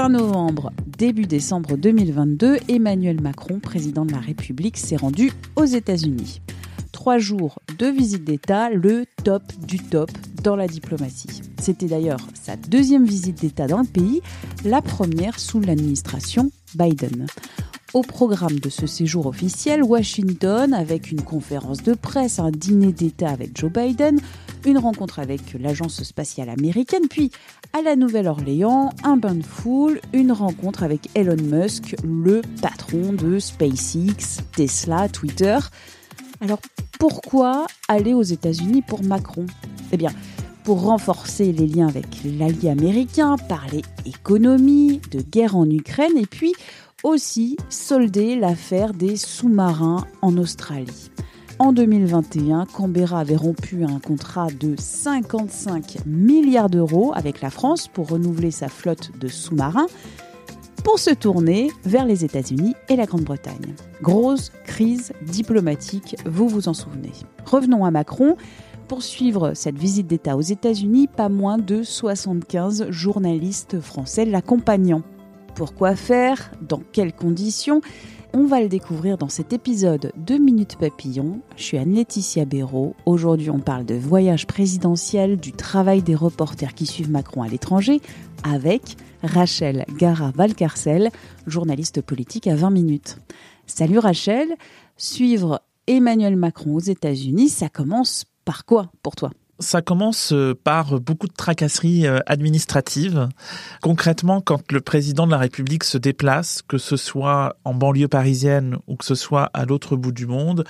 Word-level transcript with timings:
Fin 0.00 0.08
novembre, 0.08 0.72
début 0.86 1.26
décembre 1.26 1.76
2022, 1.76 2.56
Emmanuel 2.68 3.20
Macron, 3.20 3.60
président 3.60 4.06
de 4.06 4.12
la 4.12 4.18
République, 4.18 4.78
s'est 4.78 4.96
rendu 4.96 5.30
aux 5.56 5.66
États-Unis. 5.66 6.40
Trois 6.90 7.18
jours 7.18 7.58
de 7.78 7.84
visite 7.84 8.24
d'État, 8.24 8.70
le 8.70 9.04
top 9.24 9.42
du 9.66 9.78
top 9.78 10.10
dans 10.42 10.56
la 10.56 10.68
diplomatie. 10.68 11.42
C'était 11.60 11.84
d'ailleurs 11.84 12.26
sa 12.32 12.56
deuxième 12.56 13.04
visite 13.04 13.42
d'État 13.42 13.66
dans 13.66 13.80
le 13.80 13.86
pays, 13.86 14.22
la 14.64 14.80
première 14.80 15.38
sous 15.38 15.60
l'administration 15.60 16.50
Biden. 16.76 17.26
Au 17.92 18.00
programme 18.00 18.58
de 18.58 18.70
ce 18.70 18.86
séjour 18.86 19.26
officiel, 19.26 19.82
Washington, 19.82 20.72
avec 20.72 21.10
une 21.10 21.20
conférence 21.20 21.82
de 21.82 21.92
presse, 21.92 22.38
un 22.38 22.50
dîner 22.50 22.92
d'État 22.92 23.28
avec 23.28 23.58
Joe 23.58 23.70
Biden, 23.70 24.18
une 24.64 24.78
rencontre 24.78 25.18
avec 25.18 25.40
l'agence 25.58 26.02
spatiale 26.02 26.48
américaine, 26.48 27.08
puis 27.08 27.30
à 27.72 27.82
la 27.82 27.96
Nouvelle-Orléans, 27.96 28.90
un 29.04 29.16
bain 29.16 29.34
de 29.34 29.42
foule, 29.42 30.00
une 30.12 30.32
rencontre 30.32 30.82
avec 30.82 31.08
Elon 31.14 31.42
Musk, 31.42 31.96
le 32.04 32.42
patron 32.60 33.12
de 33.12 33.38
SpaceX, 33.38 34.42
Tesla, 34.54 35.08
Twitter. 35.08 35.58
Alors 36.40 36.60
pourquoi 36.98 37.66
aller 37.88 38.14
aux 38.14 38.22
États-Unis 38.22 38.82
pour 38.82 39.02
Macron? 39.02 39.46
Eh 39.92 39.96
bien, 39.96 40.10
pour 40.64 40.82
renforcer 40.82 41.52
les 41.52 41.66
liens 41.66 41.88
avec 41.88 42.06
l'allié 42.24 42.70
américain, 42.70 43.36
parler 43.48 43.82
économie, 44.04 45.00
de 45.10 45.20
guerre 45.20 45.56
en 45.56 45.68
Ukraine 45.68 46.16
et 46.16 46.26
puis 46.26 46.52
aussi 47.02 47.56
solder 47.70 48.36
l'affaire 48.36 48.92
des 48.92 49.16
sous-marins 49.16 50.06
en 50.20 50.36
Australie. 50.36 51.10
En 51.60 51.74
2021, 51.74 52.64
Canberra 52.64 53.20
avait 53.20 53.36
rompu 53.36 53.84
un 53.84 53.98
contrat 53.98 54.46
de 54.46 54.76
55 54.78 56.06
milliards 56.06 56.70
d'euros 56.70 57.12
avec 57.14 57.42
la 57.42 57.50
France 57.50 57.86
pour 57.86 58.08
renouveler 58.08 58.50
sa 58.50 58.68
flotte 58.68 59.10
de 59.20 59.28
sous-marins 59.28 59.88
pour 60.84 60.98
se 60.98 61.10
tourner 61.10 61.70
vers 61.84 62.06
les 62.06 62.24
États-Unis 62.24 62.72
et 62.88 62.96
la 62.96 63.04
Grande-Bretagne. 63.04 63.74
Grosse 64.00 64.52
crise 64.64 65.12
diplomatique, 65.20 66.16
vous 66.24 66.48
vous 66.48 66.68
en 66.68 66.72
souvenez. 66.72 67.12
Revenons 67.44 67.84
à 67.84 67.90
Macron. 67.90 68.38
Pour 68.88 69.02
suivre 69.02 69.52
cette 69.54 69.76
visite 69.76 70.06
d'État 70.06 70.38
aux 70.38 70.40
États-Unis, 70.40 71.08
pas 71.08 71.28
moins 71.28 71.58
de 71.58 71.82
75 71.82 72.88
journalistes 72.88 73.80
français 73.80 74.24
l'accompagnant. 74.24 75.02
Pourquoi 75.56 75.94
faire? 75.94 76.52
Dans 76.62 76.80
quelles 76.90 77.12
conditions? 77.12 77.82
On 78.32 78.46
va 78.46 78.60
le 78.60 78.68
découvrir 78.68 79.18
dans 79.18 79.28
cet 79.28 79.52
épisode 79.52 80.12
de 80.16 80.36
Minute 80.36 80.76
Papillon. 80.76 81.40
Je 81.56 81.62
suis 81.62 81.78
Anne-Laetitia 81.78 82.44
Béraud. 82.44 82.94
Aujourd'hui, 83.06 83.50
on 83.50 83.58
parle 83.58 83.84
de 83.84 83.94
voyage 83.94 84.46
présidentiel, 84.46 85.36
du 85.38 85.52
travail 85.52 86.02
des 86.02 86.14
reporters 86.14 86.74
qui 86.74 86.86
suivent 86.86 87.10
Macron 87.10 87.42
à 87.42 87.48
l'étranger, 87.48 88.00
avec 88.44 88.96
Rachel 89.22 89.84
Gara-Valcarcel, 89.96 91.10
journaliste 91.46 92.02
politique 92.02 92.46
à 92.46 92.54
20 92.54 92.70
minutes. 92.70 93.18
Salut 93.66 93.98
Rachel, 93.98 94.48
suivre 94.96 95.62
Emmanuel 95.86 96.36
Macron 96.36 96.74
aux 96.74 96.80
États-Unis, 96.80 97.48
ça 97.48 97.68
commence 97.68 98.24
par 98.44 98.64
quoi 98.64 98.90
pour 99.02 99.16
toi? 99.16 99.30
Ça 99.60 99.82
commence 99.82 100.32
euh, 100.32 100.54
par 100.54 101.00
beaucoup 101.00 101.28
de 101.28 101.34
tracasseries 101.34 102.06
euh, 102.06 102.18
administratives. 102.26 103.28
Concrètement, 103.82 104.40
quand 104.40 104.72
le 104.72 104.80
président 104.80 105.26
de 105.26 105.30
la 105.30 105.38
République 105.38 105.84
se 105.84 105.98
déplace, 105.98 106.62
que 106.66 106.78
ce 106.78 106.96
soit 106.96 107.56
en 107.64 107.74
banlieue 107.74 108.08
parisienne 108.08 108.78
ou 108.88 108.96
que 108.96 109.04
ce 109.04 109.14
soit 109.14 109.50
à 109.54 109.64
l'autre 109.64 109.96
bout 109.96 110.12
du 110.12 110.26
monde, 110.26 110.64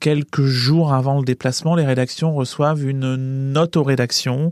quelques 0.00 0.44
jours 0.44 0.92
avant 0.92 1.18
le 1.18 1.24
déplacement, 1.24 1.76
les 1.76 1.86
rédactions 1.86 2.34
reçoivent 2.34 2.84
une 2.84 3.52
note 3.52 3.76
aux 3.76 3.84
rédactions 3.84 4.50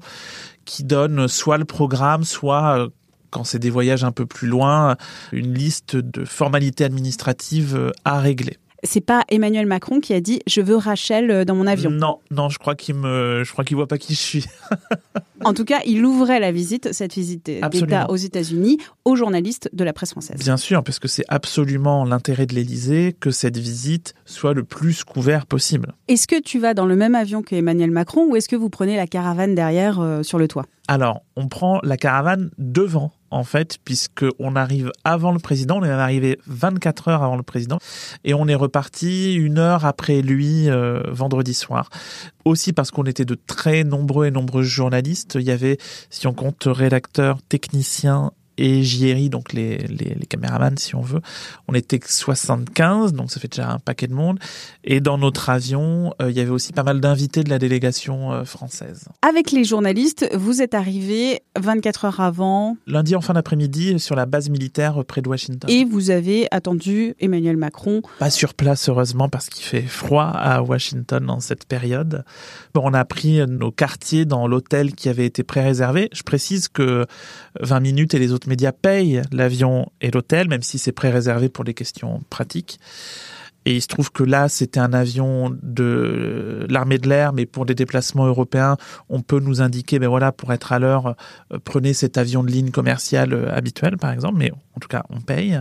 qui 0.65 0.85
donne 0.85 1.27
soit 1.27 1.59
le 1.59 1.65
programme, 1.65 2.25
soit 2.25 2.79
euh, 2.79 2.89
quand 3.31 3.45
c'est 3.45 3.59
des 3.59 3.71
voyages 3.71 4.05
un 4.05 4.13
peu 4.13 4.27
plus 4.27 4.49
loin, 4.49 4.97
une 5.33 5.55
liste 5.55 5.97
de 5.97 6.25
formalités 6.25 6.85
administratives 6.85 7.93
à 8.05 8.21
régler 8.21 8.59
c'est 8.83 9.01
pas 9.01 9.25
Emmanuel 9.29 9.67
Macron 9.67 10.01
qui 10.01 10.15
a 10.15 10.21
dit 10.21 10.41
je 10.47 10.61
veux 10.61 10.77
Rachel 10.77 11.31
euh, 11.31 11.45
dans 11.45 11.55
mon 11.55 11.67
avion. 11.67 11.91
Non, 11.91 12.19
non, 12.31 12.49
je 12.49 12.59
crois 12.59 12.75
qu'il 12.75 12.95
me, 12.95 13.43
je 13.45 13.53
crois 13.53 13.65
qu'il 13.65 13.77
voit 13.77 13.87
pas 13.87 13.99
qui 13.99 14.15
je 14.15 14.21
suis. 14.21 14.47
en 15.45 15.55
tout 15.55 15.65
cas, 15.65 15.81
il 15.87 16.05
ouvrait 16.05 16.41
la 16.41 16.53
visite, 16.53 16.93
cette 16.93 17.15
visite 17.15 17.47
d'État 17.47 18.11
aux 18.11 18.17
États-Unis, 18.17 18.79
aux 19.05 19.17
journalistes 19.17 19.71
de 19.73 19.85
la 19.85 19.93
presse 19.93 20.11
française. 20.11 20.39
Bien 20.39 20.57
sûr, 20.57 20.83
parce 20.83 20.99
que 20.99 21.09
c'est 21.09 21.25
absolument 21.29 22.05
l'intérêt 22.05 22.47
de 22.47 22.55
l'Élysée 22.55 23.17
que 23.19 23.31
cette 23.31 23.57
visite 23.57 24.15
soit 24.25 24.55
le 24.55 24.65
plus 24.65 25.05
couverte 25.05 25.49
possible. 25.49 25.95
Est-ce 26.09 26.27
que 26.27 26.41
tu 26.41 26.59
vas 26.59 26.75
dans 26.75 26.87
le 26.87 26.97
même 26.97 27.15
avion 27.15 27.43
que 27.43 27.55
Emmanuel 27.55 27.91
Macron 27.91 28.27
ou 28.29 28.37
est-ce 28.37 28.49
que 28.49 28.57
vous 28.57 28.71
prenez 28.71 28.97
la 28.97 29.07
caravane 29.07 29.55
derrière 29.55 30.01
euh, 30.01 30.23
sur 30.23 30.39
le 30.39 30.49
toit? 30.49 30.67
Alors, 30.91 31.23
on 31.37 31.47
prend 31.47 31.79
la 31.85 31.97
caravane 31.97 32.51
devant 32.59 33.13
en 33.31 33.45
fait, 33.45 33.79
puisque 33.85 34.25
on 34.41 34.57
arrive 34.57 34.91
avant 35.05 35.31
le 35.31 35.39
président, 35.39 35.79
on 35.79 35.85
est 35.85 35.89
arrivé 35.89 36.37
24 36.49 37.07
heures 37.07 37.23
avant 37.23 37.37
le 37.37 37.45
président, 37.45 37.79
et 38.25 38.35
on 38.35 38.49
est 38.49 38.57
reparti 38.57 39.35
une 39.35 39.59
heure 39.59 39.85
après 39.85 40.21
lui 40.21 40.69
euh, 40.69 41.01
vendredi 41.13 41.55
soir. 41.55 41.91
Aussi 42.45 42.73
parce 42.73 42.91
qu'on 42.91 43.05
était 43.05 43.25
de 43.25 43.37
très 43.37 43.85
nombreux 43.85 44.27
et 44.27 44.31
nombreux 44.33 44.65
journalistes. 44.65 45.37
Il 45.39 45.47
y 45.47 45.53
avait, 45.53 45.79
si 46.11 46.27
on 46.27 46.35
compte 46.35 46.65
rédacteurs, 46.67 47.41
techniciens 47.49 48.33
et 48.61 48.83
JRI, 48.83 49.31
donc 49.31 49.55
les, 49.55 49.79
les, 49.79 50.15
les, 50.15 50.27
caméramans 50.27 50.77
si 50.77 50.95
on 50.95 51.01
veut. 51.01 51.23
On 51.67 51.75
était 51.75 51.99
75, 52.05 53.15
donc 53.15 53.31
ça 53.31 53.41
fait 53.41 53.49
déjà 53.49 53.71
un 53.71 53.79
paquet 53.79 54.07
de 54.07 54.13
monde. 54.13 54.39
Et 54.85 55.01
dans 55.01 55.17
notre 55.17 55.49
avion, 55.49 56.13
euh, 56.21 56.31
il 56.31 56.37
y 56.37 56.41
avait 56.41 56.51
aussi 56.51 56.73
pas 56.73 56.83
mal 56.83 57.01
d'invités 57.01 57.43
de 57.43 57.49
la 57.49 57.59
délégation 57.59 58.33
euh, 58.33 58.45
française. 58.45 59.07
Avec 59.27 59.51
les 59.51 59.65
journalistes, 59.65 60.29
vous 60.35 60.61
êtes 60.61 60.75
arrivé 60.75 61.41
24 61.59 62.05
heures 62.05 62.21
avant 62.21 62.77
Lundi 62.87 63.17
en 63.17 63.23
fin 63.23 63.33
d'après-midi 63.33 63.99
sur 63.99 64.15
la 64.15 64.27
base 64.27 64.51
militaire 64.51 65.03
près 65.07 65.23
de 65.23 65.29
Washington. 65.29 65.71
Et 65.71 65.87
vous 65.87 66.11
avez 66.11 66.47
attendu 66.51 67.15
Emmanuel 67.19 67.57
Macron 67.57 68.03
Pas 68.19 68.31
sur 68.31 68.53
place 68.53 68.91
heureusement 68.91 69.31
parce 69.31 69.49
qu'il 69.49 69.65
fait 69.65 69.81
froid 69.81 70.25
à 70.25 70.61
Washington 70.61 71.25
dans 71.25 71.41
cette 71.41 71.65
période. 71.65 72.25
Bon, 72.75 72.83
on 72.85 72.93
a 72.93 73.07
pris 73.07 73.41
nos 73.47 73.71
quartiers 73.71 74.27
dans 74.27 74.47
l'hôtel 74.47 74.95
qui 74.95 75.09
avait 75.09 75.25
été 75.25 75.45
pré-réservé. 75.45 76.11
Je 76.13 76.23
précise 76.23 76.69
que 76.69 77.07
20 77.61 77.81
minutes 77.81 78.13
et 78.13 78.19
les 78.19 78.33
autres 78.33 78.50
médias 78.51 78.73
payent 78.73 79.23
l'avion 79.33 79.91
et 80.01 80.11
l'hôtel, 80.11 80.49
même 80.49 80.63
si 80.63 80.79
c'est 80.79 80.93
pré-réservé 80.93 81.49
pour 81.49 81.65
des 81.65 81.75
questions 81.75 82.23
pratiques. 82.29 82.79
Et 83.67 83.77
il 83.77 83.83
se 83.83 83.89
trouve 83.89 84.11
que 84.11 84.23
là, 84.23 84.49
c'était 84.49 84.81
un 84.81 84.95
avion 84.95 85.55
de 85.63 86.67
l'armée 86.71 86.99
de 86.99 87.09
l'air, 87.09 87.33
mais 87.33 87.45
pour 87.45 87.67
des 87.67 87.75
déplacements 87.75 88.27
européens, 88.27 88.77
on 89.11 89.21
peut 89.21 89.39
nous 89.39 89.61
indiquer, 89.61 89.99
ben 89.99 90.09
voilà, 90.09 90.33
pour 90.33 90.53
être 90.53 90.73
à 90.73 90.79
l'heure, 90.79 91.15
euh, 91.53 91.59
prenez 91.63 91.93
cet 91.93 92.17
avion 92.17 92.43
de 92.43 92.51
ligne 92.51 92.71
commerciale 92.71 93.35
euh, 93.35 93.55
habituel, 93.55 93.99
par 93.99 94.13
exemple, 94.13 94.39
mais 94.39 94.51
en 94.51 94.81
tout 94.81 94.89
cas, 94.89 95.03
on 95.11 95.21
paye. 95.21 95.61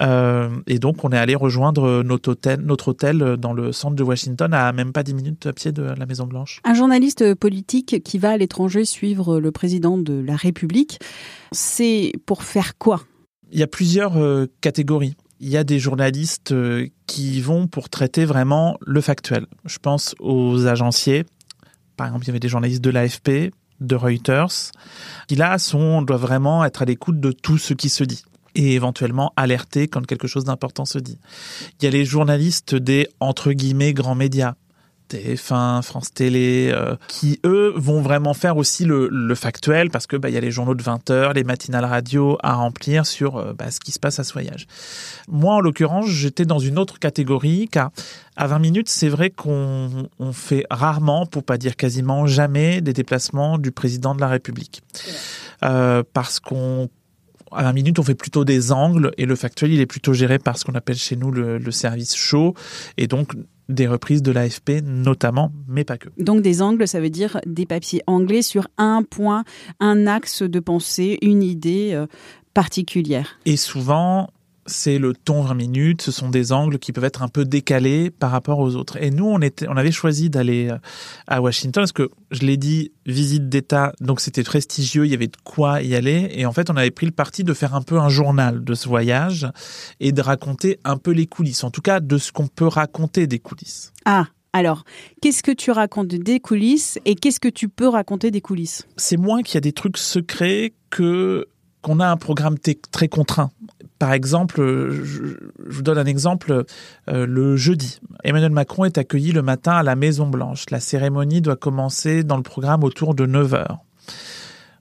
Euh, 0.00 0.48
et 0.68 0.78
donc, 0.78 1.04
on 1.04 1.10
est 1.10 1.18
allé 1.18 1.34
rejoindre 1.34 2.02
notre 2.04 2.30
hôtel, 2.30 2.60
notre 2.60 2.88
hôtel 2.88 3.36
dans 3.36 3.52
le 3.52 3.72
centre 3.72 3.96
de 3.96 4.02
Washington, 4.04 4.54
à 4.54 4.72
même 4.72 4.92
pas 4.92 5.02
10 5.02 5.14
minutes 5.14 5.46
à 5.46 5.52
pied 5.52 5.72
de 5.72 5.82
la 5.82 6.06
Maison 6.06 6.26
Blanche. 6.26 6.60
Un 6.64 6.74
journaliste 6.74 7.34
politique 7.34 8.02
qui 8.04 8.18
va 8.18 8.30
à 8.30 8.36
l'étranger 8.36 8.84
suivre 8.84 9.40
le 9.40 9.50
président 9.50 9.98
de 9.98 10.14
la 10.14 10.36
République, 10.36 11.00
c'est 11.50 12.12
pour 12.26 12.44
faire 12.44 12.78
quoi? 12.78 13.02
Il 13.50 13.58
y 13.58 13.62
a 13.62 13.68
plusieurs 13.68 14.14
catégories 14.60 15.14
il 15.44 15.50
y 15.50 15.58
a 15.58 15.64
des 15.64 15.78
journalistes 15.78 16.52
euh, 16.52 16.88
qui 17.06 17.42
vont 17.42 17.66
pour 17.66 17.90
traiter 17.90 18.24
vraiment 18.24 18.78
le 18.80 19.02
factuel. 19.02 19.46
Je 19.66 19.76
pense 19.76 20.14
aux 20.18 20.66
agenciers. 20.66 21.26
Par 21.98 22.06
exemple, 22.06 22.24
il 22.24 22.28
y 22.28 22.30
avait 22.30 22.40
des 22.40 22.48
journalistes 22.48 22.82
de 22.82 22.88
l'AFP, 22.88 23.52
de 23.78 23.94
Reuters, 23.94 24.72
qui 25.28 25.36
là 25.36 25.58
sont, 25.58 26.00
doivent 26.00 26.22
vraiment 26.22 26.64
être 26.64 26.80
à 26.80 26.86
l'écoute 26.86 27.20
de 27.20 27.30
tout 27.30 27.58
ce 27.58 27.74
qui 27.74 27.90
se 27.90 28.04
dit 28.04 28.24
et 28.54 28.74
éventuellement 28.74 29.34
alerter 29.36 29.86
quand 29.86 30.06
quelque 30.06 30.28
chose 30.28 30.44
d'important 30.44 30.86
se 30.86 30.98
dit. 30.98 31.18
Il 31.78 31.84
y 31.84 31.88
a 31.88 31.90
les 31.90 32.06
journalistes 32.06 32.74
des 32.74 33.06
entre 33.20 33.52
guillemets 33.52 33.92
grands 33.92 34.14
médias, 34.14 34.54
TF1, 35.10 35.82
France 35.82 36.12
Télé, 36.12 36.70
euh, 36.72 36.96
qui 37.08 37.40
eux 37.44 37.72
vont 37.76 38.00
vraiment 38.00 38.34
faire 38.34 38.56
aussi 38.56 38.84
le, 38.84 39.08
le 39.08 39.34
factuel 39.34 39.90
parce 39.90 40.06
que 40.06 40.16
bah 40.16 40.28
il 40.28 40.34
y 40.34 40.38
a 40.38 40.40
les 40.40 40.50
journaux 40.50 40.74
de 40.74 40.82
20 40.82 41.10
heures, 41.10 41.32
les 41.32 41.44
matinales 41.44 41.84
radio 41.84 42.38
à 42.42 42.54
remplir 42.54 43.06
sur 43.06 43.36
euh, 43.36 43.52
bah, 43.52 43.70
ce 43.70 43.80
qui 43.80 43.92
se 43.92 43.98
passe 43.98 44.18
à 44.18 44.24
ce 44.24 44.32
voyage. 44.32 44.66
Moi 45.28 45.54
en 45.54 45.60
l'occurrence, 45.60 46.06
j'étais 46.06 46.44
dans 46.44 46.58
une 46.58 46.78
autre 46.78 46.98
catégorie 46.98 47.68
car 47.70 47.90
à 48.36 48.46
20 48.46 48.58
minutes, 48.58 48.88
c'est 48.88 49.08
vrai 49.08 49.30
qu'on 49.30 50.08
on 50.18 50.32
fait 50.32 50.66
rarement, 50.70 51.26
pour 51.26 51.44
pas 51.44 51.56
dire 51.56 51.76
quasiment 51.76 52.26
jamais, 52.26 52.80
des 52.80 52.92
déplacements 52.92 53.58
du 53.58 53.70
président 53.70 54.14
de 54.14 54.20
la 54.20 54.28
République. 54.28 54.82
Euh, 55.64 56.02
parce 56.12 56.40
qu'on 56.40 56.88
à 57.52 57.62
20 57.62 57.72
minutes, 57.72 57.98
on 58.00 58.02
fait 58.02 58.16
plutôt 58.16 58.44
des 58.44 58.72
angles 58.72 59.12
et 59.16 59.26
le 59.26 59.36
factuel, 59.36 59.72
il 59.72 59.80
est 59.80 59.86
plutôt 59.86 60.12
géré 60.12 60.40
par 60.40 60.58
ce 60.58 60.64
qu'on 60.64 60.74
appelle 60.74 60.96
chez 60.96 61.14
nous 61.14 61.30
le, 61.30 61.58
le 61.58 61.70
service 61.70 62.16
chaud 62.16 62.54
et 62.96 63.06
donc 63.06 63.34
des 63.68 63.86
reprises 63.86 64.22
de 64.22 64.30
l'AFP 64.30 64.82
notamment, 64.82 65.52
mais 65.68 65.84
pas 65.84 65.98
que. 65.98 66.08
Donc 66.18 66.42
des 66.42 66.62
angles, 66.62 66.86
ça 66.86 67.00
veut 67.00 67.10
dire 67.10 67.40
des 67.46 67.66
papiers 67.66 68.02
anglais 68.06 68.42
sur 68.42 68.68
un 68.78 69.02
point, 69.02 69.44
un 69.80 70.06
axe 70.06 70.42
de 70.42 70.60
pensée, 70.60 71.18
une 71.22 71.42
idée 71.42 71.90
euh, 71.92 72.06
particulière. 72.52 73.38
Et 73.46 73.56
souvent, 73.56 74.28
c'est 74.66 74.98
le 74.98 75.14
ton 75.14 75.42
20 75.42 75.54
minutes, 75.54 76.02
ce 76.02 76.12
sont 76.12 76.28
des 76.28 76.52
angles 76.52 76.78
qui 76.78 76.92
peuvent 76.92 77.04
être 77.04 77.22
un 77.22 77.28
peu 77.28 77.44
décalés 77.44 78.10
par 78.10 78.30
rapport 78.30 78.58
aux 78.58 78.76
autres. 78.76 79.02
Et 79.02 79.10
nous, 79.10 79.26
on 79.26 79.40
était, 79.40 79.68
on 79.68 79.76
avait 79.76 79.92
choisi 79.92 80.30
d'aller 80.30 80.70
euh, 80.70 80.78
à 81.26 81.40
Washington 81.40 81.82
parce 81.82 81.92
que 81.92 82.10
je 82.30 82.40
l'ai 82.40 82.56
dit, 82.56 82.92
visite 83.06 83.48
d'État, 83.48 83.92
donc 84.00 84.20
c'était 84.20 84.42
prestigieux, 84.42 85.04
il 85.04 85.10
y 85.10 85.14
avait 85.14 85.28
de 85.28 85.36
quoi 85.44 85.82
y 85.82 85.94
aller. 85.94 86.30
Et 86.32 86.46
en 86.46 86.52
fait, 86.52 86.70
on 86.70 86.76
avait 86.76 86.90
pris 86.90 87.06
le 87.06 87.12
parti 87.12 87.44
de 87.44 87.52
faire 87.52 87.74
un 87.74 87.82
peu 87.82 87.98
un 87.98 88.08
journal 88.08 88.64
de 88.64 88.74
ce 88.74 88.88
voyage 88.88 89.46
et 90.00 90.12
de 90.12 90.22
raconter 90.22 90.78
un 90.84 90.96
peu 90.96 91.10
les 91.10 91.26
coulisses, 91.26 91.64
en 91.64 91.70
tout 91.70 91.82
cas 91.82 92.00
de 92.00 92.18
ce 92.18 92.32
qu'on 92.32 92.46
peut 92.46 92.66
raconter 92.66 93.26
des 93.26 93.38
coulisses. 93.38 93.92
Ah, 94.04 94.26
alors, 94.52 94.84
qu'est-ce 95.20 95.42
que 95.42 95.50
tu 95.50 95.72
racontes 95.72 96.08
des 96.08 96.38
coulisses 96.38 96.98
et 97.04 97.16
qu'est-ce 97.16 97.40
que 97.40 97.48
tu 97.48 97.68
peux 97.68 97.88
raconter 97.88 98.30
des 98.30 98.40
coulisses? 98.40 98.86
C'est 98.96 99.16
moins 99.16 99.42
qu'il 99.42 99.56
y 99.56 99.58
a 99.58 99.60
des 99.60 99.72
trucs 99.72 99.98
secrets 99.98 100.74
que 100.90 101.48
qu'on 101.82 102.00
a 102.00 102.06
un 102.06 102.16
programme 102.16 102.56
très 102.90 103.08
contraint. 103.08 103.50
Par 103.98 104.12
exemple, 104.12 104.56
je, 104.60 105.34
vous 105.66 105.82
donne 105.82 105.98
un 105.98 106.04
exemple, 106.04 106.64
euh, 107.08 107.26
le 107.26 107.56
jeudi, 107.56 108.00
Emmanuel 108.24 108.50
Macron 108.50 108.84
est 108.84 108.98
accueilli 108.98 109.32
le 109.32 109.42
matin 109.42 109.72
à 109.72 109.82
la 109.82 109.94
Maison 109.94 110.26
Blanche. 110.26 110.64
La 110.70 110.80
cérémonie 110.80 111.40
doit 111.40 111.56
commencer 111.56 112.24
dans 112.24 112.36
le 112.36 112.42
programme 112.42 112.82
autour 112.82 113.14
de 113.14 113.24
9 113.24 113.54
heures. 113.54 113.78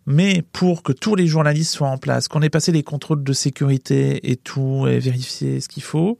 Mais 0.06 0.44
pour 0.52 0.84
que 0.84 0.92
tous 0.92 1.16
les 1.16 1.28
journalistes 1.28 1.74
soient 1.74 1.90
en 1.90 1.98
place, 1.98 2.28
qu'on 2.28 2.42
ait 2.42 2.50
passé 2.50 2.72
les 2.72 2.84
contrôles 2.84 3.24
de 3.24 3.34
sécurité 3.34 4.32
et 4.32 4.36
tout, 4.36 4.86
et 4.88 5.00
vérifier 5.00 5.62
ce 5.62 5.70
qu'il 5.70 5.84
faut, 5.84 6.18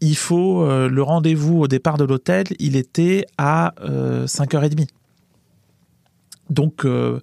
il 0.00 0.16
faut 0.16 0.62
euh, 0.62 0.88
le 0.88 1.02
rendez-vous 1.02 1.60
au 1.60 1.68
départ 1.68 1.96
de 1.96 2.04
l'hôtel, 2.04 2.46
il 2.58 2.76
était 2.76 3.26
à 3.38 3.74
5h30. 3.80 4.86
Euh, 6.84 7.20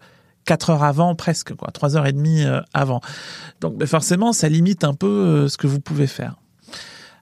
Donc 0.47 0.57
quatre 0.57 0.69
heures 0.69 0.83
avant 0.83 1.13
presque, 1.15 1.53
quoi, 1.55 1.69
trois 1.71 1.97
heures 1.97 2.07
et 2.07 2.13
demie 2.13 2.43
euh, 2.43 2.61
avant. 2.73 3.01
Donc 3.61 3.77
ben, 3.77 3.87
forcément, 3.87 4.33
ça 4.33 4.49
limite 4.49 4.83
un 4.83 4.93
peu 4.93 5.07
euh, 5.07 5.47
ce 5.47 5.57
que 5.57 5.67
vous 5.67 5.79
pouvez 5.79 6.07
faire. 6.07 6.35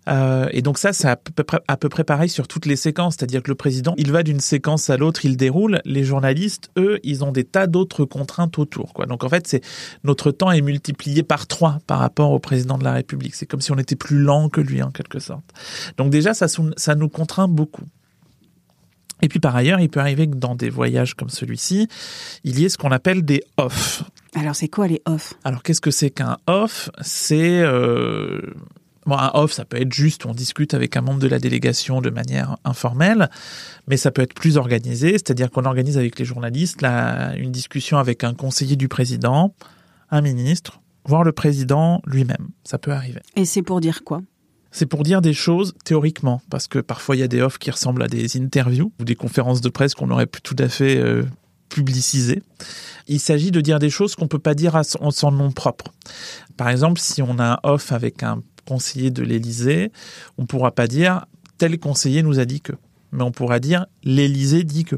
Euh, 0.07 0.47
et 0.51 0.61
donc 0.61 0.77
ça, 0.77 0.93
c'est 0.93 1.07
à 1.07 1.15
peu, 1.15 1.89
près, 1.89 2.03
pareil 2.03 2.29
sur 2.29 2.47
toutes 2.47 2.67
les 2.67 2.75
séquences, 2.75 3.15
c'est-à-dire 3.17 3.41
que 3.41 3.49
le 3.49 3.55
président, 3.55 3.95
il 3.97 4.11
va 4.11 4.21
d'une 4.21 4.39
séquence 4.39 4.91
à 4.91 4.97
l'autre, 4.97 5.25
il 5.25 5.35
déroule. 5.35 5.81
Les 5.83 6.03
journalistes, 6.03 6.69
eux, 6.77 6.99
ils 7.03 7.23
ont 7.23 7.31
des 7.31 7.43
tas 7.43 7.65
d'autres 7.65 8.05
contraintes 8.05 8.59
autour. 8.59 8.93
Quoi. 8.93 9.07
Donc 9.07 9.23
en 9.23 9.29
fait, 9.29 9.47
c'est 9.47 9.61
notre 10.03 10.29
temps 10.29 10.51
est 10.51 10.61
multiplié 10.61 11.23
par 11.23 11.47
trois 11.47 11.79
par 11.87 11.97
rapport 11.97 12.31
au 12.31 12.39
président 12.39 12.77
de 12.77 12.83
la 12.83 12.91
République. 12.93 13.33
C'est 13.33 13.47
comme 13.47 13.61
si 13.61 13.71
on 13.71 13.79
était 13.79 13.95
plus 13.95 14.19
lent 14.19 14.49
que 14.49 14.61
lui 14.61 14.83
en 14.83 14.91
quelque 14.91 15.17
sorte. 15.17 15.45
Donc 15.97 16.11
déjà, 16.11 16.35
ça 16.35 16.95
nous 16.95 17.09
contraint 17.09 17.47
beaucoup. 17.47 17.85
Et 19.21 19.27
puis 19.27 19.39
par 19.39 19.55
ailleurs, 19.55 19.79
il 19.79 19.89
peut 19.89 19.99
arriver 19.99 20.27
que 20.27 20.35
dans 20.35 20.55
des 20.55 20.69
voyages 20.69 21.13
comme 21.13 21.29
celui-ci, 21.29 21.87
il 22.43 22.59
y 22.59 22.65
ait 22.65 22.69
ce 22.69 22.77
qu'on 22.77 22.91
appelle 22.91 23.23
des 23.23 23.41
off. 23.57 24.03
Alors 24.35 24.55
c'est 24.55 24.67
quoi 24.67 24.87
les 24.87 25.01
off? 25.05 25.33
Alors 25.43 25.63
qu'est-ce 25.63 25.81
que 25.81 25.91
c'est 25.91 26.09
qu'un 26.09 26.37
off? 26.47 26.89
C'est 27.01 27.61
euh... 27.61 28.41
bon, 29.05 29.17
un 29.17 29.31
off, 29.33 29.53
ça 29.53 29.63
peut 29.63 29.79
être 29.81 29.93
juste 29.93 30.25
on 30.25 30.33
discute 30.33 30.73
avec 30.73 30.97
un 30.97 31.01
membre 31.01 31.19
de 31.19 31.27
la 31.27 31.39
délégation 31.39 32.01
de 32.01 32.09
manière 32.09 32.57
informelle, 32.65 33.29
mais 33.87 33.95
ça 33.97 34.11
peut 34.11 34.21
être 34.21 34.33
plus 34.33 34.57
organisé, 34.57 35.13
c'est-à-dire 35.13 35.49
qu'on 35.49 35.63
organise 35.63 35.97
avec 35.97 36.19
les 36.19 36.25
journalistes 36.25 36.83
une 36.83 37.51
discussion 37.51 37.97
avec 37.97 38.23
un 38.25 38.33
conseiller 38.33 38.75
du 38.75 38.89
président, 38.89 39.55
un 40.11 40.21
ministre, 40.21 40.81
voire 41.05 41.23
le 41.23 41.31
président 41.31 42.01
lui-même. 42.05 42.49
Ça 42.63 42.77
peut 42.77 42.91
arriver. 42.91 43.21
Et 43.35 43.45
c'est 43.45 43.61
pour 43.61 43.79
dire 43.79 44.03
quoi? 44.03 44.21
C'est 44.75 44.85
pour 44.85 45.03
dire 45.03 45.21
des 45.21 45.33
choses 45.33 45.73
théoriquement, 45.85 46.41
parce 46.49 46.67
que 46.67 46.79
parfois 46.79 47.15
il 47.15 47.19
y 47.19 47.23
a 47.23 47.29
des 47.29 47.41
offres 47.41 47.59
qui 47.59 47.71
ressemblent 47.71 48.03
à 48.03 48.09
des 48.09 48.35
interviews 48.35 48.91
ou 48.99 49.05
des 49.05 49.15
conférences 49.15 49.61
de 49.61 49.69
presse 49.69 49.95
qu'on 49.95 50.11
aurait 50.11 50.25
pu 50.25 50.41
tout 50.41 50.55
à 50.59 50.67
fait 50.67 50.97
euh, 50.97 51.23
publiciser. 51.69 52.43
Il 53.07 53.21
s'agit 53.21 53.51
de 53.51 53.61
dire 53.61 53.79
des 53.79 53.89
choses 53.89 54.15
qu'on 54.15 54.27
peut 54.27 54.37
pas 54.37 54.53
dire 54.53 54.75
en 54.99 55.11
son 55.11 55.31
nom 55.31 55.53
propre. 55.53 55.93
Par 56.57 56.67
exemple, 56.67 56.99
si 56.99 57.21
on 57.21 57.39
a 57.39 57.53
un 57.53 57.59
off 57.63 57.93
avec 57.93 58.21
un 58.21 58.41
conseiller 58.67 59.11
de 59.11 59.23
l'Élysée, 59.23 59.93
on 60.37 60.45
pourra 60.45 60.71
pas 60.71 60.87
dire 60.87 61.25
tel 61.57 61.79
conseiller 61.79 62.21
nous 62.21 62.39
a 62.39 62.43
dit 62.43 62.59
que, 62.59 62.73
mais 63.13 63.23
on 63.23 63.31
pourra 63.31 63.61
dire 63.61 63.85
l'Élysée 64.03 64.65
dit 64.65 64.83
que. 64.83 64.97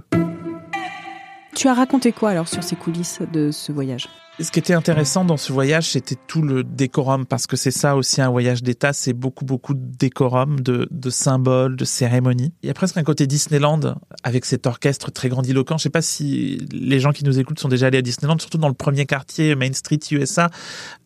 Tu 1.55 1.67
as 1.67 1.75
raconté 1.75 2.11
quoi 2.13 2.31
alors 2.31 2.47
sur 2.47 2.63
ces 2.63 2.75
coulisses 2.75 3.19
de 3.31 3.51
ce 3.51 3.71
voyage? 3.71 4.07
Ce 4.39 4.51
qui 4.51 4.59
était 4.59 4.73
intéressant 4.73 5.25
dans 5.25 5.37
ce 5.37 5.51
voyage, 5.51 5.91
c'était 5.91 6.15
tout 6.27 6.41
le 6.41 6.63
décorum, 6.63 7.25
parce 7.25 7.47
que 7.47 7.57
c'est 7.57 7.71
ça 7.71 7.95
aussi 7.95 8.21
un 8.21 8.29
voyage 8.29 8.61
d'État, 8.61 8.93
c'est 8.93 9.13
beaucoup, 9.13 9.45
beaucoup 9.45 9.73
de 9.73 9.83
décorum, 9.97 10.59
de, 10.59 10.87
de 10.91 11.09
symboles, 11.09 11.75
de 11.75 11.85
cérémonies. 11.85 12.53
Il 12.61 12.67
y 12.67 12.69
a 12.69 12.73
presque 12.73 12.97
un 12.97 13.03
côté 13.03 13.25
Disneyland 13.25 13.95
avec 14.23 14.45
cet 14.45 14.67
orchestre 14.67 15.11
très 15.11 15.29
grandiloquent. 15.29 15.77
Je 15.77 15.83
sais 15.83 15.89
pas 15.89 16.03
si 16.03 16.61
les 16.71 16.99
gens 16.99 17.11
qui 17.11 17.23
nous 17.23 17.39
écoutent 17.39 17.59
sont 17.59 17.67
déjà 17.67 17.87
allés 17.87 17.97
à 17.97 18.01
Disneyland, 18.03 18.37
surtout 18.37 18.59
dans 18.59 18.67
le 18.67 18.75
premier 18.75 19.05
quartier, 19.05 19.55
Main 19.55 19.73
Street 19.73 19.99
USA. 20.11 20.49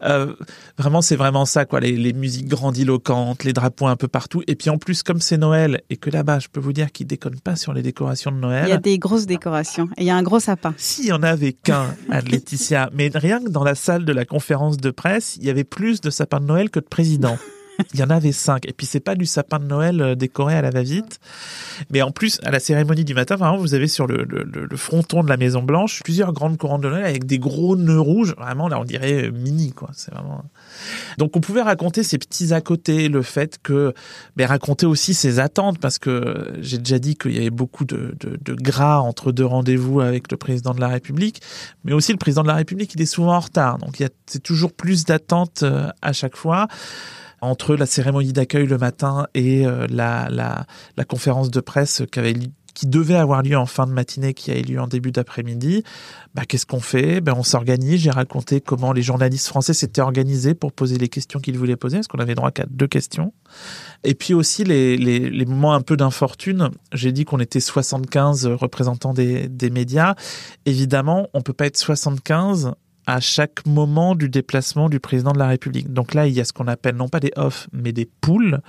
Euh, 0.04 0.34
vraiment, 0.78 1.02
c'est 1.02 1.16
vraiment 1.16 1.46
ça, 1.46 1.66
quoi. 1.66 1.80
Les, 1.80 1.94
les, 1.94 2.14
musiques 2.14 2.48
grandiloquentes, 2.48 3.46
les 3.46 3.54
drapeaux 3.54 3.88
un 3.88 3.96
peu 3.96 4.10
partout. 4.10 4.44
Et 4.48 4.56
puis 4.56 4.70
en 4.70 4.78
plus, 4.78 5.04
comme 5.04 5.22
c'est 5.22 5.38
Noël, 5.38 5.82
et 5.90 5.96
que 5.96 6.10
là-bas, 6.10 6.40
je 6.40 6.50
peux 6.50 6.60
vous 6.60 6.74
dire 6.74 6.92
qu'ils 6.92 7.08
déconnent 7.08 7.40
pas 7.40 7.56
sur 7.56 7.72
les 7.74 7.82
décorations 7.82 8.32
de 8.32 8.38
Noël. 8.38 8.66
Il 8.68 8.70
y 8.70 8.74
a 8.74 8.78
des 8.78 9.00
grosses 9.00 9.26
décorations. 9.26 9.88
Et 9.98 10.02
il 10.02 10.08
y 10.08 10.10
a 10.10 10.16
un 10.18 10.24
gros 10.24 10.42
sapin. 10.42 10.74
S'il 10.78 11.06
y 11.06 11.12
en 11.14 11.24
avait 11.24 11.54
qu'un 11.54 11.96
à 12.10 12.20
Laetitia, 12.20 12.90
mais 12.94 13.10
rien 13.22 13.42
que 13.42 13.50
dans 13.50 13.64
la 13.64 13.76
salle 13.76 14.04
de 14.04 14.12
la 14.12 14.26
conférence 14.26 14.78
de 14.78 14.92
presse, 14.92 15.38
il 15.38 15.46
y 15.46 15.50
avait 15.50 15.64
plus 15.64 16.02
de 16.02 16.10
sapins 16.10 16.40
de 16.40 16.46
Noël 16.46 16.70
que 16.70 16.80
de 16.80 16.86
présidents. 16.86 17.38
Il 17.94 18.00
y 18.00 18.04
en 18.04 18.10
avait 18.10 18.32
cinq. 18.32 18.68
Et 18.68 18.74
puis 18.74 18.86
c'est 18.86 19.00
pas 19.00 19.16
du 19.16 19.26
sapin 19.26 19.60
de 19.60 19.66
Noël 19.66 20.02
euh, 20.02 20.16
décoré 20.16 20.56
à 20.56 20.62
la 20.62 20.70
va-vite, 20.70 21.20
mais 21.90 22.02
en 22.02 22.12
plus 22.12 22.40
à 22.44 22.52
la 22.52 22.60
cérémonie 22.60 23.04
du 23.04 23.14
matin, 23.14 23.36
vraiment, 23.36 23.58
vous 23.58 23.74
avez 23.74 23.88
sur 23.88 24.08
le, 24.08 24.26
fronton 24.76 25.24
de 25.24 25.30
la 25.30 25.38
Maison 25.38 25.62
Blanche 25.62 26.02
plusieurs 26.04 26.34
grandes 26.34 26.58
couronnes 26.58 26.82
de 26.82 26.90
Noël 26.90 27.06
avec 27.06 27.26
des 27.26 27.40
gros 27.40 27.76
nœuds 27.76 28.00
rouges. 28.00 28.36
Vraiment 28.38 28.68
là, 28.68 28.80
on 28.80 28.86
dirait 28.86 29.26
euh, 29.26 29.32
mini 29.32 29.72
quoi. 29.72 29.90
C'est 29.94 30.14
vraiment. 30.14 30.44
Donc 31.18 31.36
on 31.36 31.42
pouvait 31.42 31.62
raconter 31.62 32.04
ces 32.04 32.18
petits 32.18 32.54
à 32.54 32.62
côté, 32.62 33.10
le 33.10 33.22
fait 33.22 33.60
que, 33.62 33.94
mais 34.36 34.46
raconter 34.46 34.86
aussi 34.86 35.14
ses 35.14 35.40
attentes 35.40 35.80
parce 35.80 36.00
que 36.00 36.54
j'ai 36.60 36.78
déjà 36.78 37.00
dit 37.00 37.16
qu'il 37.16 37.34
y 37.34 37.40
avait 37.40 37.50
beaucoup 37.50 37.86
de, 37.86 38.16
de, 38.20 38.54
gras 38.54 39.00
entre 39.00 39.32
deux 39.32 39.46
rendez-vous 39.46 40.02
avec 40.02 40.32
le 40.32 40.38
président 40.38 40.74
de 40.74 40.80
la 40.80 40.88
République, 40.88 41.42
mais 41.84 41.94
aussi 41.94 42.12
le 42.12 42.18
président 42.18 42.44
de 42.44 42.48
la 42.48 42.56
République 42.56 42.94
il 42.96 43.02
est 43.02 43.06
souvent 43.06 43.36
en 43.36 43.40
retard. 43.40 43.78
Donc 43.78 44.00
il 44.00 44.04
y 44.04 44.06
a 44.06 44.10
c'est 44.26 44.42
toujours 44.42 44.72
plus 44.72 45.06
d'attentes 45.06 45.64
euh, 45.64 45.90
à 46.02 46.14
chaque 46.14 46.36
fois 46.36 46.68
entre 47.42 47.76
la 47.76 47.86
cérémonie 47.86 48.34
d'accueil 48.34 48.68
le 48.68 48.78
matin 48.78 49.28
et 49.34 49.66
euh, 49.66 49.88
la, 49.90 50.30
la, 50.30 51.06
conférence 51.06 51.50
de 51.50 51.60
presse 51.60 52.04
qui, 52.12 52.20
avait, 52.20 52.36
qui 52.74 52.88
devait 52.88 53.16
avoir 53.16 53.42
lieu 53.42 53.58
en 53.58 53.66
fin 53.66 53.88
de 53.88 53.92
matinée, 53.92 54.34
qui 54.34 54.52
a 54.52 54.58
eu 54.58 54.62
lieu 54.62 54.80
en 54.80 54.88
début 54.88 55.12
d'après-midi, 55.12 55.84
bah, 56.36 56.44
qu'est-ce 56.48 56.66
qu'on 56.66 56.80
fait? 56.80 57.20
Ben, 57.20 57.34
On 57.36 57.44
s'organise. 57.44 58.02
J'ai 58.02 58.12
raconté 58.12 58.62
comment 58.62 58.94
les 58.94 59.02
journalistes 59.02 59.48
français 59.48 59.74
s'étaient 59.74 60.02
organisés 60.02 60.54
pour 60.54 60.72
poser 60.72 60.98
les 60.98 61.10
questions 61.10 61.40
qu'ils 61.40 61.58
voulaient 61.58 61.76
poser, 61.76 61.98
parce 61.98 62.08
qu'on 62.08 62.20
avait 62.20 62.36
droit 62.36 62.52
qu'à 62.52 62.66
deux 62.70 62.88
questions. 62.88 63.34
Et 64.04 64.14
puis 64.14 64.34
aussi 64.34 64.64
les, 64.64 64.96
les, 64.98 65.30
les 65.30 65.46
moments 65.46 65.74
un 65.74 65.82
peu 65.82 65.98
d'infortune. 65.98 66.70
J'ai 66.94 67.12
dit 67.12 67.26
qu'on 67.26 67.40
était 67.40 67.60
75 67.60 68.46
représentants 68.48 69.14
des, 69.14 69.50
des 69.50 69.70
médias. 69.72 70.16
Évidemment, 70.66 71.28
on 71.34 71.42
peut 71.42 71.54
pas 71.54 71.66
être 71.66 71.78
75 71.78 72.74
à 73.06 73.20
chaque 73.20 73.66
moment 73.66 74.16
du 74.16 74.30
déplacement 74.30 74.90
du 74.90 75.00
président 75.00 75.32
de 75.32 75.40
la 75.40 75.48
République. 75.48 75.92
Donc 75.92 76.14
là, 76.14 76.28
il 76.28 76.34
y 76.34 76.42
a 76.42 76.46
ce 76.46 76.54
qu'on 76.54 76.68
appelle 76.68 76.96
non 76.96 77.10
pas 77.10 77.20
des 77.20 77.32
off, 77.36 77.68
mais 77.74 77.92
des 77.92 78.06
poules, 78.06 78.62